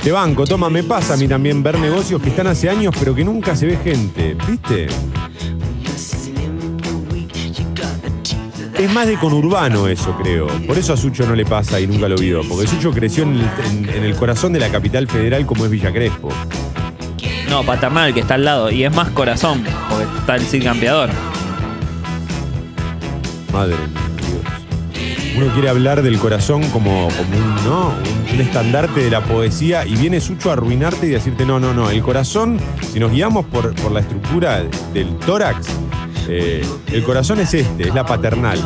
[0.01, 3.13] Te banco, toma, me pasa a mí también ver negocios que están hace años pero
[3.13, 4.87] que nunca se ve gente, ¿viste?
[8.79, 10.49] Es más de conurbano eso, creo.
[10.67, 12.43] Por eso a Sucho no le pasa y nunca lo vio.
[12.47, 15.71] Porque Sucho creció en el, en- en el corazón de la capital federal como es
[15.71, 16.29] Villa Crespo.
[17.49, 18.71] No, Paternal, que está al lado.
[18.71, 21.09] Y es más corazón, porque está el Cid Campeador.
[23.53, 24.11] Madre mía,
[24.93, 25.37] Dios.
[25.39, 27.89] uno quiere hablar del corazón como, como un, ¿no?
[27.89, 31.73] un, un estandarte de la poesía y viene Sucho a arruinarte y decirte, no, no,
[31.73, 32.59] no, el corazón,
[32.93, 34.63] si nos guiamos por, por la estructura
[34.93, 35.69] del tórax,
[36.29, 38.59] eh, el corazón es este, es la paternal.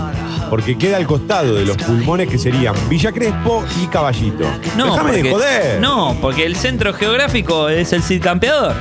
[0.48, 4.44] Porque queda al costado de los pulmones que serían Villa Crespo y Caballito.
[4.76, 5.80] No, Déjame porque, de joder.
[5.80, 8.74] No, porque el centro geográfico es el Cid Campeador.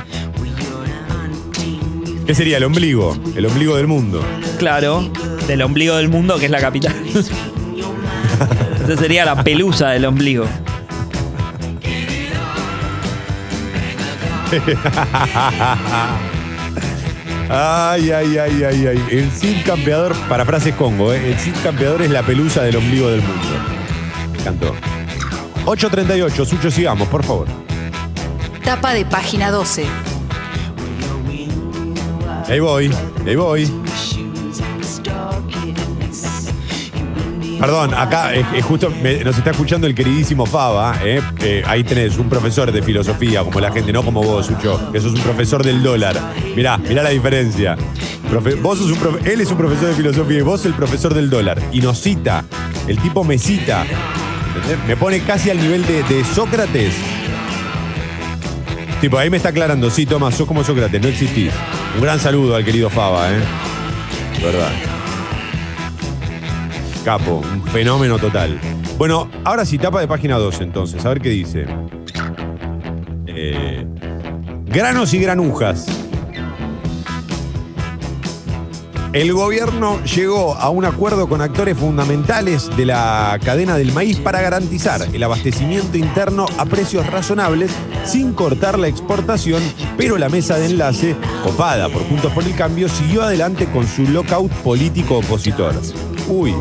[2.26, 3.16] ¿Qué sería el ombligo?
[3.36, 4.24] El ombligo del mundo.
[4.58, 5.08] Claro,
[5.46, 6.94] del ombligo del mundo, que es la capital.
[8.84, 10.46] Esa sería la pelusa del ombligo.
[17.52, 19.04] Ay, ay, ay, ay, ay.
[19.10, 21.32] El Cid campeador, para frases Congo, ¿eh?
[21.32, 23.48] el Cid campeador es la pelusa del ombligo del mundo.
[24.32, 24.72] Me encantó.
[25.64, 27.48] 8.38, Sucho, sigamos, por favor.
[28.62, 29.84] Tapa de página 12.
[32.48, 32.90] Ahí voy,
[33.26, 33.68] ahí voy.
[37.60, 38.90] Perdón, acá es, es justo
[39.22, 40.96] nos está escuchando el queridísimo Fava.
[41.04, 41.20] ¿eh?
[41.42, 44.98] Eh, ahí tenés un profesor de filosofía, como la gente, no como vos, Sucho, que
[44.98, 46.16] sos un profesor del dólar.
[46.56, 47.76] Mirá, mirá la diferencia.
[48.62, 51.60] Vos sos un él es un profesor de filosofía y vos el profesor del dólar.
[51.70, 52.44] Y nos cita,
[52.88, 53.84] el tipo me cita.
[54.88, 56.94] Me pone casi al nivel de, de Sócrates.
[59.02, 61.52] Tipo, ahí me está aclarando, sí, Tomás, sos como Sócrates, no existís.
[61.96, 63.40] Un gran saludo al querido Fava, ¿eh?
[64.42, 64.89] Verdad.
[67.04, 68.58] Capo, un fenómeno total.
[68.98, 71.66] Bueno, ahora sí, tapa de página 2 entonces, a ver qué dice.
[73.26, 73.86] Eh,
[74.66, 75.86] granos y granujas.
[79.12, 84.40] El gobierno llegó a un acuerdo con actores fundamentales de la cadena del maíz para
[84.40, 87.72] garantizar el abastecimiento interno a precios razonables
[88.04, 89.62] sin cortar la exportación,
[89.96, 94.02] pero la mesa de enlace, copada por Juntos por el Cambio, siguió adelante con su
[94.02, 95.74] lockout político opositor.
[96.30, 96.54] Uy,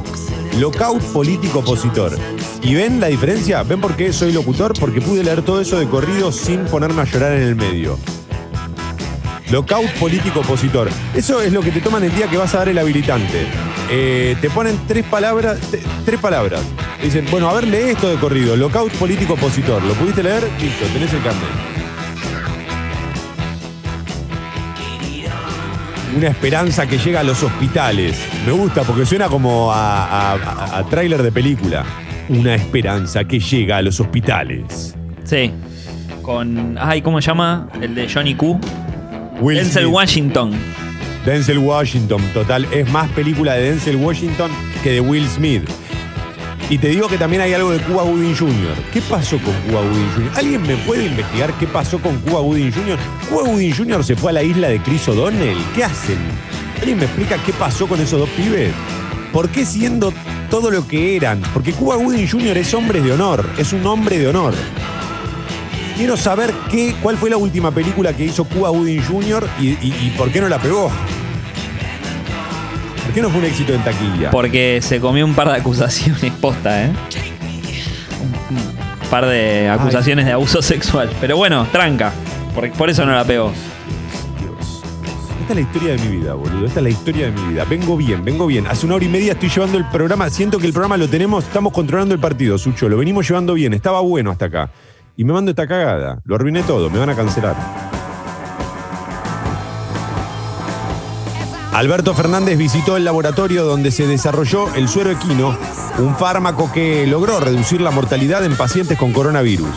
[0.57, 2.17] lockout político opositor.
[2.63, 3.61] ¿Y ven la diferencia?
[3.61, 4.73] ¿Ven por qué soy locutor?
[4.79, 7.95] Porque pude leer todo eso de corrido sin ponerme a llorar en el medio.
[9.51, 10.89] Lockout político opositor.
[11.13, 13.45] Eso es lo que te toman el día que vas a dar el habilitante.
[13.91, 15.59] Eh, te ponen tres palabras,
[16.03, 16.61] tres palabras.
[17.03, 18.55] Dicen, bueno, a ver, lee esto de corrido.
[18.55, 19.83] Lockout político opositor.
[19.83, 20.49] ¿Lo pudiste leer?
[20.59, 21.78] Listo, tenés el carnet.
[26.15, 28.19] Una esperanza que llega a los hospitales.
[28.45, 31.83] Me gusta porque suena como a, a- a- a tráiler de película.
[32.29, 34.95] Una esperanza que llega a los hospitales.
[35.23, 35.51] Sí.
[36.21, 36.77] Con.
[36.79, 37.67] Ay, ¿cómo se llama?
[37.81, 38.59] El de Johnny Q.
[39.39, 39.93] Will Denzel Smith.
[39.95, 40.51] Washington.
[41.25, 42.65] Denzel Washington, total.
[42.71, 44.51] Es más película de Denzel Washington
[44.83, 45.63] que de Will Smith.
[46.69, 48.75] Y te digo que también hay algo de Cuba Gooding Jr.
[48.93, 50.31] ¿Qué pasó con Cuba Gooding Jr.?
[50.35, 52.97] ¿Alguien me puede investigar qué pasó con Cuba Gooding Jr.?
[53.29, 54.03] Cuba Gooding Jr.
[54.03, 55.57] se fue a la isla de Chris O'Donnell.
[55.75, 56.17] ¿Qué hacen?
[56.79, 58.71] ¿Alguien me explica qué pasó con esos dos pibes?
[59.33, 60.13] ¿Por qué siendo
[60.51, 61.41] todo lo que eran?
[61.53, 62.57] Porque Cuba Gooding Jr.
[62.57, 64.53] es hombre de honor, es un hombre de honor.
[65.97, 69.47] Quiero saber qué, cuál fue la última película que hizo Cuba Gooding Jr.
[69.59, 70.89] y, y- y por qué no la pegó.
[73.09, 74.29] ¿Por qué no fue un éxito en taquilla?
[74.29, 76.91] Porque se comió un par de acusaciones posta, ¿eh?
[78.51, 81.09] Un par de acusaciones de abuso sexual.
[81.19, 82.13] Pero bueno, tranca.
[82.53, 83.51] Por, por eso no la pegó.
[85.41, 86.67] Esta es la historia de mi vida, boludo.
[86.67, 87.65] Esta es la historia de mi vida.
[87.65, 88.67] Vengo bien, vengo bien.
[88.67, 90.29] Hace una hora y media estoy llevando el programa.
[90.29, 92.87] Siento que el programa lo tenemos, estamos controlando el partido, Sucho.
[92.89, 93.73] Lo venimos llevando bien.
[93.73, 94.69] Estaba bueno hasta acá.
[95.17, 96.21] Y me mando esta cagada.
[96.25, 96.91] Lo arruiné todo.
[96.91, 97.88] Me van a cancelar.
[101.73, 105.55] Alberto Fernández visitó el laboratorio donde se desarrolló el suero equino,
[105.99, 109.69] un fármaco que logró reducir la mortalidad en pacientes con coronavirus.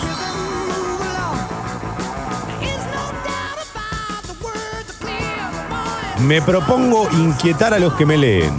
[6.21, 8.57] Me propongo inquietar a los que me leen.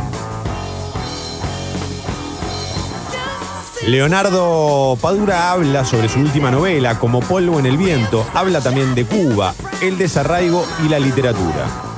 [3.88, 8.26] Leonardo Padura habla sobre su última novela, Como polvo en el viento.
[8.34, 11.93] Habla también de Cuba, el desarraigo y la literatura.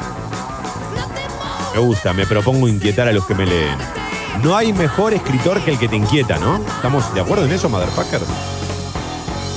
[1.75, 3.77] Me gusta, me propongo inquietar a los que me leen.
[4.41, 6.57] No hay mejor escritor que el que te inquieta, ¿no?
[6.57, 8.21] ¿Estamos de acuerdo en eso, motherfucker?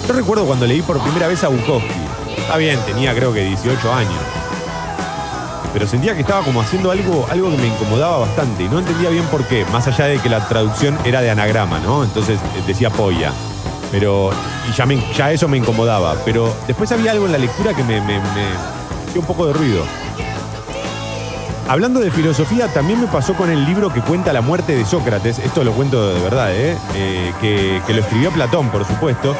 [0.06, 1.88] Yo recuerdo cuando leí por primera vez a Bukowski.
[2.38, 4.18] Está bien, tenía creo que 18 años.
[5.72, 9.10] Pero sentía que estaba como haciendo algo, algo que me incomodaba bastante y no entendía
[9.10, 12.02] bien por qué, más allá de que la traducción era de anagrama, ¿no?
[12.02, 13.32] Entonces eh, decía polla.
[13.92, 14.30] Pero,
[14.68, 16.16] y ya, me- ya eso me incomodaba.
[16.24, 18.46] Pero después había algo en la lectura que me, me, me
[19.12, 19.82] dio un poco de ruido.
[21.68, 25.38] Hablando de filosofía, también me pasó con el libro que cuenta la muerte de Sócrates.
[25.38, 26.74] Esto lo cuento de verdad, ¿eh?
[26.94, 27.32] Eh,
[27.86, 29.36] que, lo escribió Platón, por supuesto.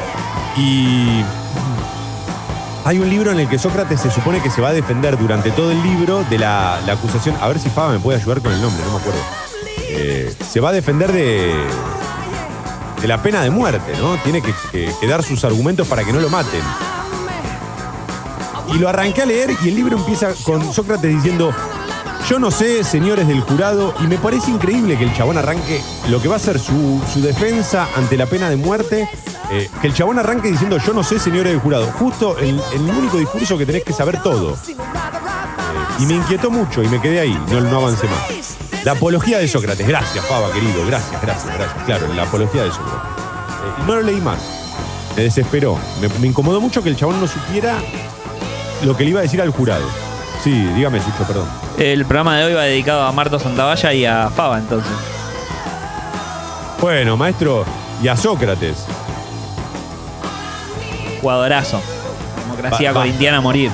[0.55, 1.23] Y
[2.85, 5.49] hay un libro en el que Sócrates se supone que se va a defender durante
[5.49, 7.35] todo el libro de la, acusación.
[7.41, 9.19] A ver si Faba me puede ayudar con el nombre, no me acuerdo.
[9.91, 11.51] eh, se va a defender de,
[13.01, 14.17] de la pena de muerte, ¿no?
[14.17, 14.53] Tiene que-
[15.01, 16.61] que dar sus argumentos para que no lo maten.
[18.67, 21.51] Y lo arranqué a leer y el libro empieza con Sócrates diciendo,
[22.29, 26.21] yo no sé, señores del jurado, y me parece increíble que el chabón arranque lo
[26.21, 29.09] que va a ser su, defensa ante la pena de muerte,
[29.49, 32.81] eh, que el chabón arranque diciendo, yo no sé, señores del jurado, justo el, el
[32.81, 34.53] único discurso que tenés que saber todo.
[34.53, 34.75] Eh,
[35.97, 38.57] y me inquietó mucho y me quedé ahí, no, avancé más.
[38.83, 41.83] La apología de Sócrates, gracias, Pava, querido, gracias, gracias, gracias.
[41.85, 42.99] Claro, la apología de Sócrates.
[42.99, 44.39] Eh, no lo leí más.
[45.17, 45.79] Me desesperó.
[46.21, 47.79] Me incomodó mucho que el chabón no supiera
[48.83, 50.08] lo que le iba a decir al jurado.
[50.43, 51.47] Sí, dígame, Sucho, perdón.
[51.77, 54.91] El programa de hoy va dedicado a Marta Santavalla y a Fava, entonces.
[56.79, 57.65] Bueno, maestro,
[58.01, 58.85] y a Sócrates.
[61.21, 61.81] Jugadorazo.
[62.43, 63.71] Democracia corintiana a morir.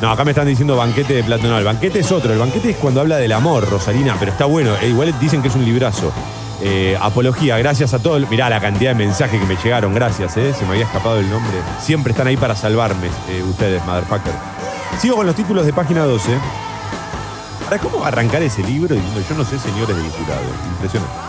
[0.00, 1.50] No, acá me están diciendo banquete de Platón.
[1.50, 2.32] No, el banquete es otro.
[2.32, 4.74] El banquete es cuando habla del amor, Rosalina, pero está bueno.
[4.82, 6.12] Eh, igual dicen que es un librazo.
[6.62, 8.28] Eh, apología, gracias a todos.
[8.30, 10.54] Mirá la cantidad de mensajes que me llegaron, gracias, eh.
[10.54, 11.58] Se me había escapado el nombre.
[11.80, 14.32] Siempre están ahí para salvarme, eh, ustedes, motherfucker.
[15.00, 16.38] Sigo con los títulos de página 12.
[17.64, 20.42] Ahora, ¿cómo arrancar ese libro yo no sé, señores del jurado?
[20.74, 21.26] Impresionante.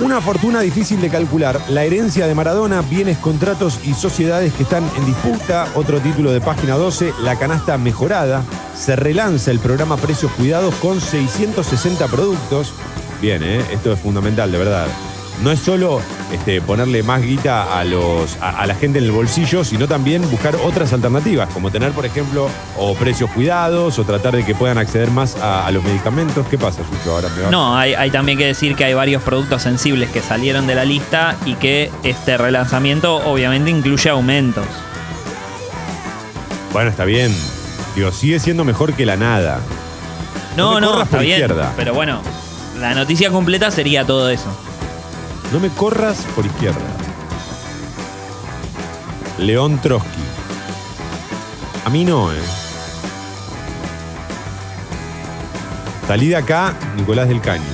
[0.00, 1.60] Una fortuna difícil de calcular.
[1.68, 5.68] La herencia de Maradona, bienes, contratos y sociedades que están en disputa.
[5.74, 8.42] Otro título de página 12, la canasta mejorada.
[8.74, 12.72] Se relanza el programa Precios Cuidados con 660 productos.
[13.20, 13.62] Bien, ¿eh?
[13.70, 14.86] esto es fundamental, de verdad.
[15.42, 16.02] No es solo
[16.32, 20.28] este, ponerle más guita a, los, a, a la gente en el bolsillo, sino también
[20.30, 24.76] buscar otras alternativas, como tener, por ejemplo, o precios cuidados, o tratar de que puedan
[24.76, 26.46] acceder más a, a los medicamentos.
[26.48, 27.14] ¿Qué pasa, Sucho?
[27.14, 30.20] Ahora me va- No, hay, hay también que decir que hay varios productos sensibles que
[30.20, 34.66] salieron de la lista y que este relanzamiento obviamente incluye aumentos.
[36.72, 37.34] Bueno, está bien.
[37.96, 39.60] Digo, sigue siendo mejor que la nada.
[40.56, 41.40] No, No no, está bien.
[41.40, 41.72] izquierda.
[41.76, 42.20] Pero bueno,
[42.78, 44.54] la noticia completa sería todo eso.
[45.52, 46.78] No me corras por izquierda.
[49.38, 50.22] León Trotsky.
[51.84, 52.36] A mí no, ¿eh?
[56.06, 57.64] Salí de acá, Nicolás del Caño.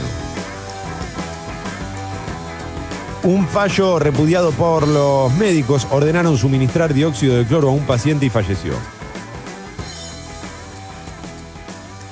[3.24, 8.30] Un fallo repudiado por los médicos ordenaron suministrar dióxido de cloro a un paciente y
[8.30, 8.72] falleció.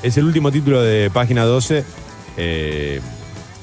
[0.03, 1.85] Es el último título de página 12.
[2.37, 3.01] eh,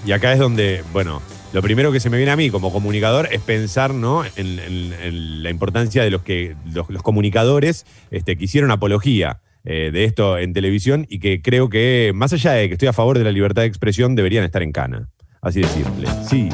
[0.03, 1.21] y acá es donde, bueno,
[1.53, 4.23] lo primero que se me viene a mí como comunicador es pensar ¿no?
[4.35, 10.37] en, la importancia de los que los, comunicadores este, que hicieron apología eh, de esto
[10.37, 13.31] en televisión y que creo que, más allá de que estoy a favor de la
[13.31, 15.09] libertad de expresión, deberían estar en cana.
[15.41, 16.07] Así de simple.
[16.27, 16.49] Sí.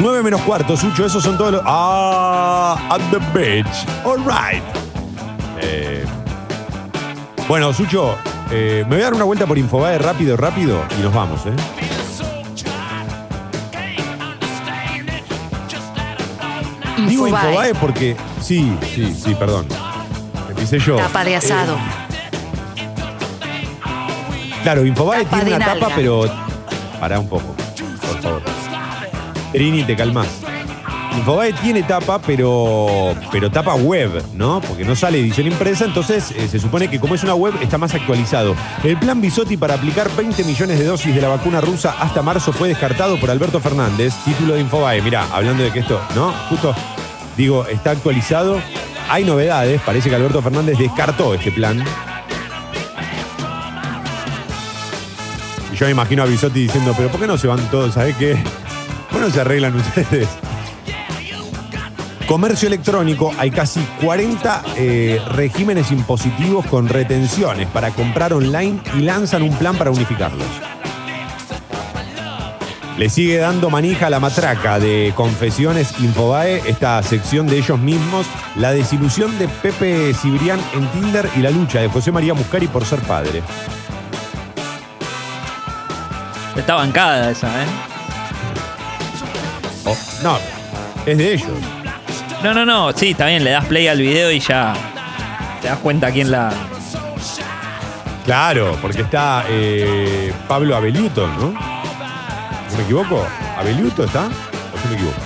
[0.00, 1.62] 9 menos cuarto, Sucho, esos son todos los.
[1.64, 3.86] Ah, at the beach.
[4.04, 4.62] All right.
[5.62, 6.04] Eh,
[7.48, 8.16] bueno, Sucho,
[8.50, 11.85] eh, me voy a dar una vuelta por Infobae rápido, rápido y nos vamos, ¿eh?
[17.16, 17.48] Digo Infobae.
[17.50, 18.16] Infobae porque.
[18.42, 19.66] Sí, sí, sí, perdón.
[20.50, 20.96] Empecé yo.
[20.96, 21.74] Tapa de asado.
[21.74, 21.78] Eh,
[24.62, 25.96] claro, Infobae Tapa tiene de una tapa, nalga.
[25.96, 26.24] pero.
[27.00, 27.54] Pará un poco,
[28.00, 28.42] por favor.
[29.52, 30.26] Trini, te calmas.
[31.16, 34.60] Infobae tiene tapa, pero, pero tapa web, ¿no?
[34.60, 37.78] Porque no sale edición impresa, entonces eh, se supone que como es una web está
[37.78, 38.54] más actualizado.
[38.84, 42.52] El plan Bisotti para aplicar 20 millones de dosis de la vacuna rusa hasta marzo
[42.52, 44.12] fue descartado por Alberto Fernández.
[44.26, 45.00] Título de Infobae.
[45.00, 46.32] Mirá, hablando de que esto, ¿no?
[46.50, 46.74] Justo,
[47.36, 48.60] digo, está actualizado.
[49.08, 51.82] Hay novedades, parece que Alberto Fernández descartó este plan.
[55.72, 57.94] Y yo me imagino a Bisotti diciendo, pero ¿por qué no se van todos?
[57.94, 58.36] ¿Sabés qué?
[59.10, 60.28] ¿Por qué no se arreglan ustedes?
[62.26, 69.42] Comercio electrónico, hay casi 40 eh, regímenes impositivos con retenciones para comprar online y lanzan
[69.42, 70.48] un plan para unificarlos.
[72.98, 78.26] Le sigue dando manija a la matraca de Confesiones Infobae, esta sección de ellos mismos,
[78.56, 82.86] la desilusión de Pepe Cibrián en Tinder y la lucha de José María Muscari por
[82.86, 83.42] ser padre.
[86.56, 87.66] Está bancada esa, ¿eh?
[89.84, 90.38] Oh, no,
[91.04, 91.50] es de ellos.
[92.42, 94.72] No, no, no, sí, está bien, le das play al video y ya
[95.60, 96.50] te das cuenta quién la.
[98.24, 101.75] Claro, porque está eh, Pablo Abeliuto, ¿no?
[102.76, 103.26] ¿No me equivoco?
[103.56, 104.26] ¿Abeliuto está?
[104.26, 105.16] ¿O yo me equivoco?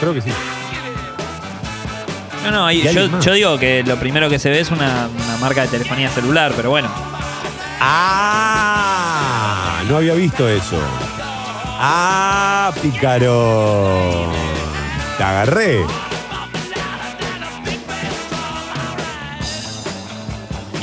[0.00, 0.30] Creo que sí.
[2.44, 3.24] No, no, ahí- ¿Y alguien yo, más?
[3.24, 6.52] yo digo que lo primero que se ve es una, una marca de telefonía celular,
[6.56, 6.88] pero bueno.
[7.80, 9.82] ¡Ah!
[9.88, 10.78] No había visto eso.
[11.78, 14.30] ¡Ah, pícaro!
[15.16, 15.86] Te agarré.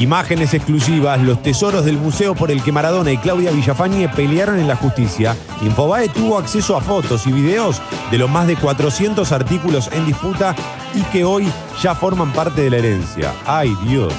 [0.01, 4.67] Imágenes exclusivas, los tesoros del museo por el que Maradona y Claudia Villafañe pelearon en
[4.67, 5.37] la justicia.
[5.61, 7.79] Infobae tuvo acceso a fotos y videos
[8.09, 10.55] de los más de 400 artículos en disputa
[10.95, 11.47] y que hoy
[11.83, 13.31] ya forman parte de la herencia.
[13.45, 14.11] ¡Ay, Dios!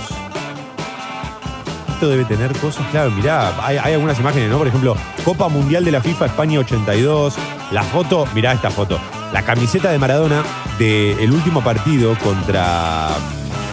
[1.95, 4.59] Esto debe tener cosas, claro, mirá, hay, hay algunas imágenes, ¿no?
[4.59, 7.35] Por ejemplo, Copa Mundial de la FIFA España 82,
[7.73, 9.01] la foto, mirá esta foto,
[9.33, 10.45] la camiseta de Maradona
[10.79, 13.09] del último partido contra,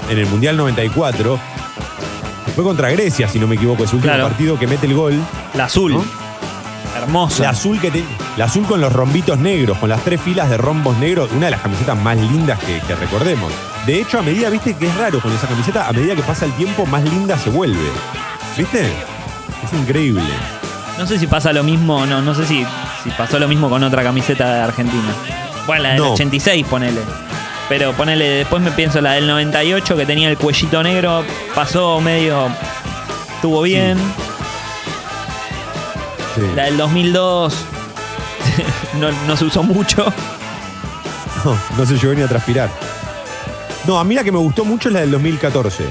[0.10, 1.59] en el Mundial 94,
[2.60, 4.28] fue contra Grecia, si no me equivoco, ese último Claro.
[4.28, 5.18] partido que mete el gol.
[5.54, 5.94] La azul.
[5.94, 6.04] ¿No?
[6.98, 7.44] Hermosa.
[7.44, 8.04] La azul, que te-
[8.36, 11.52] la azul con los rombitos negros, con las tres filas de rombos negros, una de
[11.52, 13.50] las camisetas más lindas que, que recordemos.
[13.86, 16.44] De hecho, a medida, viste que es raro con esa camiseta, a medida que pasa
[16.46, 17.80] el tiempo, más linda se vuelve.
[18.58, 18.82] ¿Viste?
[19.64, 20.22] Es increíble.
[20.98, 22.66] No sé si pasa lo mismo, no, no sé si,
[23.06, 25.14] si pasó lo mismo con otra camiseta de Argentina.
[25.66, 26.12] Bueno, la del No.
[26.12, 27.00] 86, ponele.
[27.70, 31.24] Pero ponele, después me pienso la del 98 que tenía el cuellito negro,
[31.56, 32.48] pasó medio.
[33.36, 33.98] estuvo bien.
[36.36, 36.42] Sí.
[36.56, 37.54] La del 2002
[39.00, 40.12] no, no se usó mucho.
[41.46, 42.70] No, no se llegó ni a transpirar.
[43.86, 45.86] No, a mí la que me gustó mucho es la del 2014.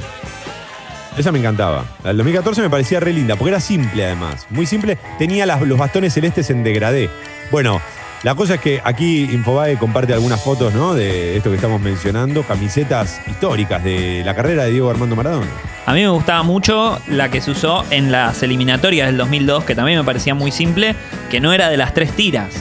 [1.16, 1.84] Esa me encantaba.
[2.02, 4.46] La del 2014 me parecía re linda, porque era simple además.
[4.50, 4.98] Muy simple.
[5.18, 7.10] Tenía las- los bastones celestes en degradé.
[7.50, 7.80] Bueno,
[8.22, 10.94] la cosa es que aquí Infobae comparte algunas fotos, ¿no?
[10.94, 15.46] De esto que estamos mencionando, camisetas históricas de la carrera de Diego Armando Maradona.
[15.86, 19.74] A mí me gustaba mucho la que se usó en las eliminatorias del 2002, que
[19.74, 20.94] también me parecía muy simple,
[21.30, 22.54] que no era de las tres tiras.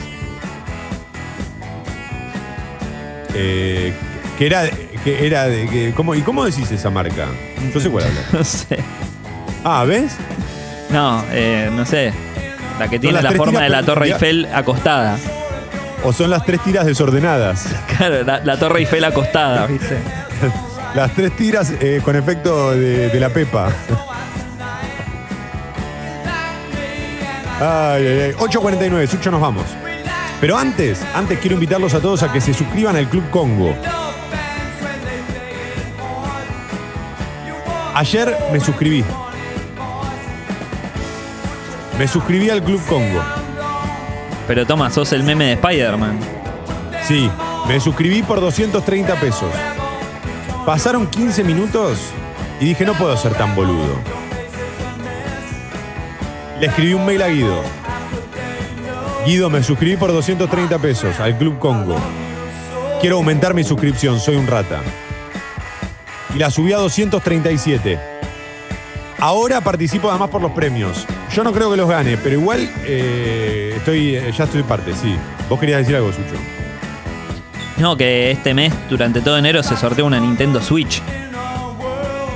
[3.34, 3.92] Eh,
[4.38, 4.64] que era,
[5.04, 5.68] que era de.
[5.68, 7.26] que- ¿cómo, ¿Y cómo decís esa marca?
[7.74, 8.20] Yo sé cuál habla.
[8.32, 8.78] No sé.
[9.64, 10.16] Ah, ¿ves?
[10.90, 12.12] No, eh, no sé.
[12.78, 15.18] La que tiene la forma de la Torre Eiffel acostada.
[16.04, 17.66] O son las tres tiras desordenadas.
[17.96, 19.98] Claro, la, la Torre Eiffel acostada, ¿viste?
[20.94, 23.68] Las tres tiras eh, con efecto de, de la pepa.
[27.60, 28.32] Ay, ay, ay.
[28.32, 29.64] 8.49, Sucho, nos vamos.
[30.40, 33.74] Pero antes, antes quiero invitarlos a todos a que se suscriban al Club Congo.
[37.94, 39.04] Ayer me suscribí.
[41.98, 43.20] Me suscribí al Club Congo.
[44.48, 46.18] Pero toma, sos el meme de Spider-Man.
[47.06, 47.30] Sí,
[47.68, 49.50] me suscribí por 230 pesos.
[50.64, 51.98] Pasaron 15 minutos
[52.58, 53.94] y dije, no puedo ser tan boludo.
[56.58, 57.62] Le escribí un mail a Guido.
[59.26, 61.96] Guido, me suscribí por 230 pesos al Club Congo.
[63.02, 64.80] Quiero aumentar mi suscripción, soy un rata.
[66.34, 67.98] Y la subí a 237.
[69.18, 71.06] Ahora participo además por los premios.
[71.34, 75.16] Yo no creo que los gane, pero igual eh, estoy, eh, ya estoy parte, sí.
[75.48, 76.34] Vos querías decir algo, Sucho.
[77.78, 81.00] No, que este mes, durante todo enero, se sortea una Nintendo Switch.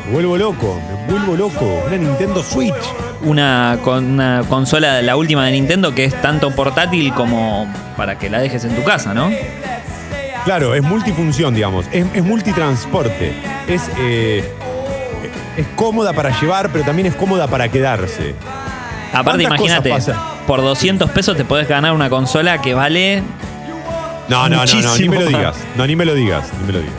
[0.07, 1.83] Me vuelvo loco, me vuelvo loco.
[1.87, 2.75] Una Nintendo Switch.
[3.23, 8.29] Una, con, una consola, la última de Nintendo, que es tanto portátil como para que
[8.31, 9.31] la dejes en tu casa, ¿no?
[10.45, 11.87] Claro, es multifunción, digamos.
[11.93, 13.33] Es, es multitransporte.
[13.69, 14.45] Es, eh,
[15.57, 18.35] es cómoda para llevar, pero también es cómoda para quedarse.
[19.13, 20.17] Aparte, ¿Cuántas imagínate, cosas?
[20.47, 23.23] Por 200 pesos te podés ganar una consola que vale.
[24.29, 25.57] No, no, no, no, ni me lo digas.
[25.77, 26.95] No, ni me lo digas, ni me lo digas.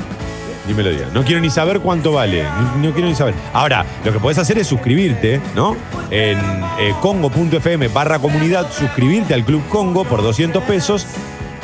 [0.68, 1.12] Ni me lo digas.
[1.14, 2.46] No quiero ni saber cuánto vale.
[2.82, 3.34] No quiero ni saber.
[3.52, 5.76] Ahora, lo que podés hacer es suscribirte, ¿no?
[6.10, 6.38] En
[6.80, 11.06] eh, congo.fm barra comunidad, suscribirte al Club Congo por 200 pesos.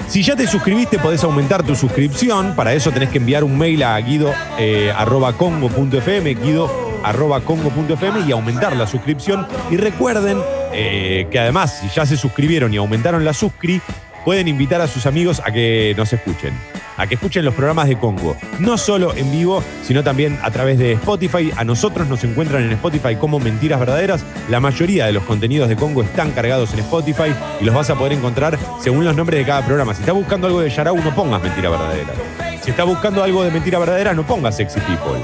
[0.09, 2.55] Si ya te suscribiste, podés aumentar tu suscripción.
[2.55, 6.69] Para eso tenés que enviar un mail a guido eh, arroba congo.fm, guido
[7.03, 9.47] arroba congo.fm y aumentar la suscripción.
[9.71, 10.39] Y recuerden
[10.73, 13.81] eh, que además, si ya se suscribieron y aumentaron la suscri,
[14.25, 16.53] pueden invitar a sus amigos a que nos escuchen,
[16.97, 20.77] a que escuchen los programas de Congo, no solo en vivo, sino también a través
[20.77, 21.51] de Spotify.
[21.55, 24.23] A nosotros nos encuentran en Spotify como Mentiras Verdaderas.
[24.49, 27.95] La mayoría de los contenidos de Congo están cargados en Spotify y los vas a
[27.95, 29.93] poder encontrar según los nombres de cada programa.
[29.93, 32.15] Si estás buscando algo de Yarau, no pongas Mentiras Verdaderas.
[32.61, 35.21] Si estás buscando algo de Mentiras Verdaderas, no pongas Sexy People.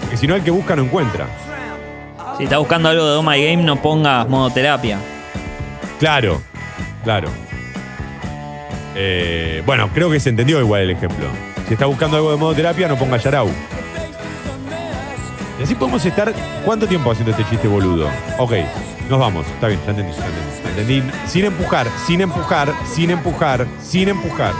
[0.00, 1.49] Porque si no, el que busca no encuentra.
[2.40, 4.98] Si estás buscando algo de Oh My Game, no pongas modo terapia.
[5.98, 6.40] Claro,
[7.04, 7.28] claro.
[8.94, 11.26] Eh, bueno, creo que se entendió igual el ejemplo.
[11.68, 13.50] Si está buscando algo de modo terapia, no ponga Yarau.
[15.58, 16.32] Y así podemos estar.
[16.64, 18.08] ¿Cuánto tiempo haciendo este chiste boludo?
[18.38, 18.54] Ok,
[19.10, 19.46] nos vamos.
[19.46, 20.62] Está bien, ya entendí, ya entendí.
[20.64, 21.12] ya entendí.
[21.26, 24.54] Sin empujar, sin empujar, sin empujar, sin empujar.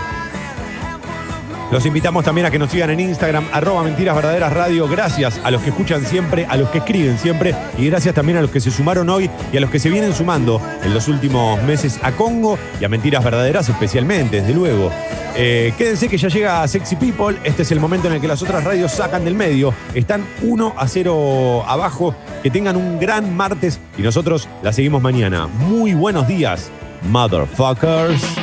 [1.71, 4.89] Los invitamos también a que nos sigan en Instagram, arroba Mentiras Verdaderas Radio.
[4.89, 8.43] Gracias a los que escuchan siempre, a los que escriben siempre y gracias también a
[8.43, 11.63] los que se sumaron hoy y a los que se vienen sumando en los últimos
[11.63, 14.91] meses a Congo y a Mentiras Verdaderas especialmente, desde luego.
[15.37, 17.37] Eh, quédense que ya llega Sexy People.
[17.45, 19.73] Este es el momento en el que las otras radios sacan del medio.
[19.95, 22.17] Están 1 a 0 abajo.
[22.43, 25.47] Que tengan un gran martes y nosotros la seguimos mañana.
[25.47, 26.69] Muy buenos días,
[27.09, 28.40] motherfuckers.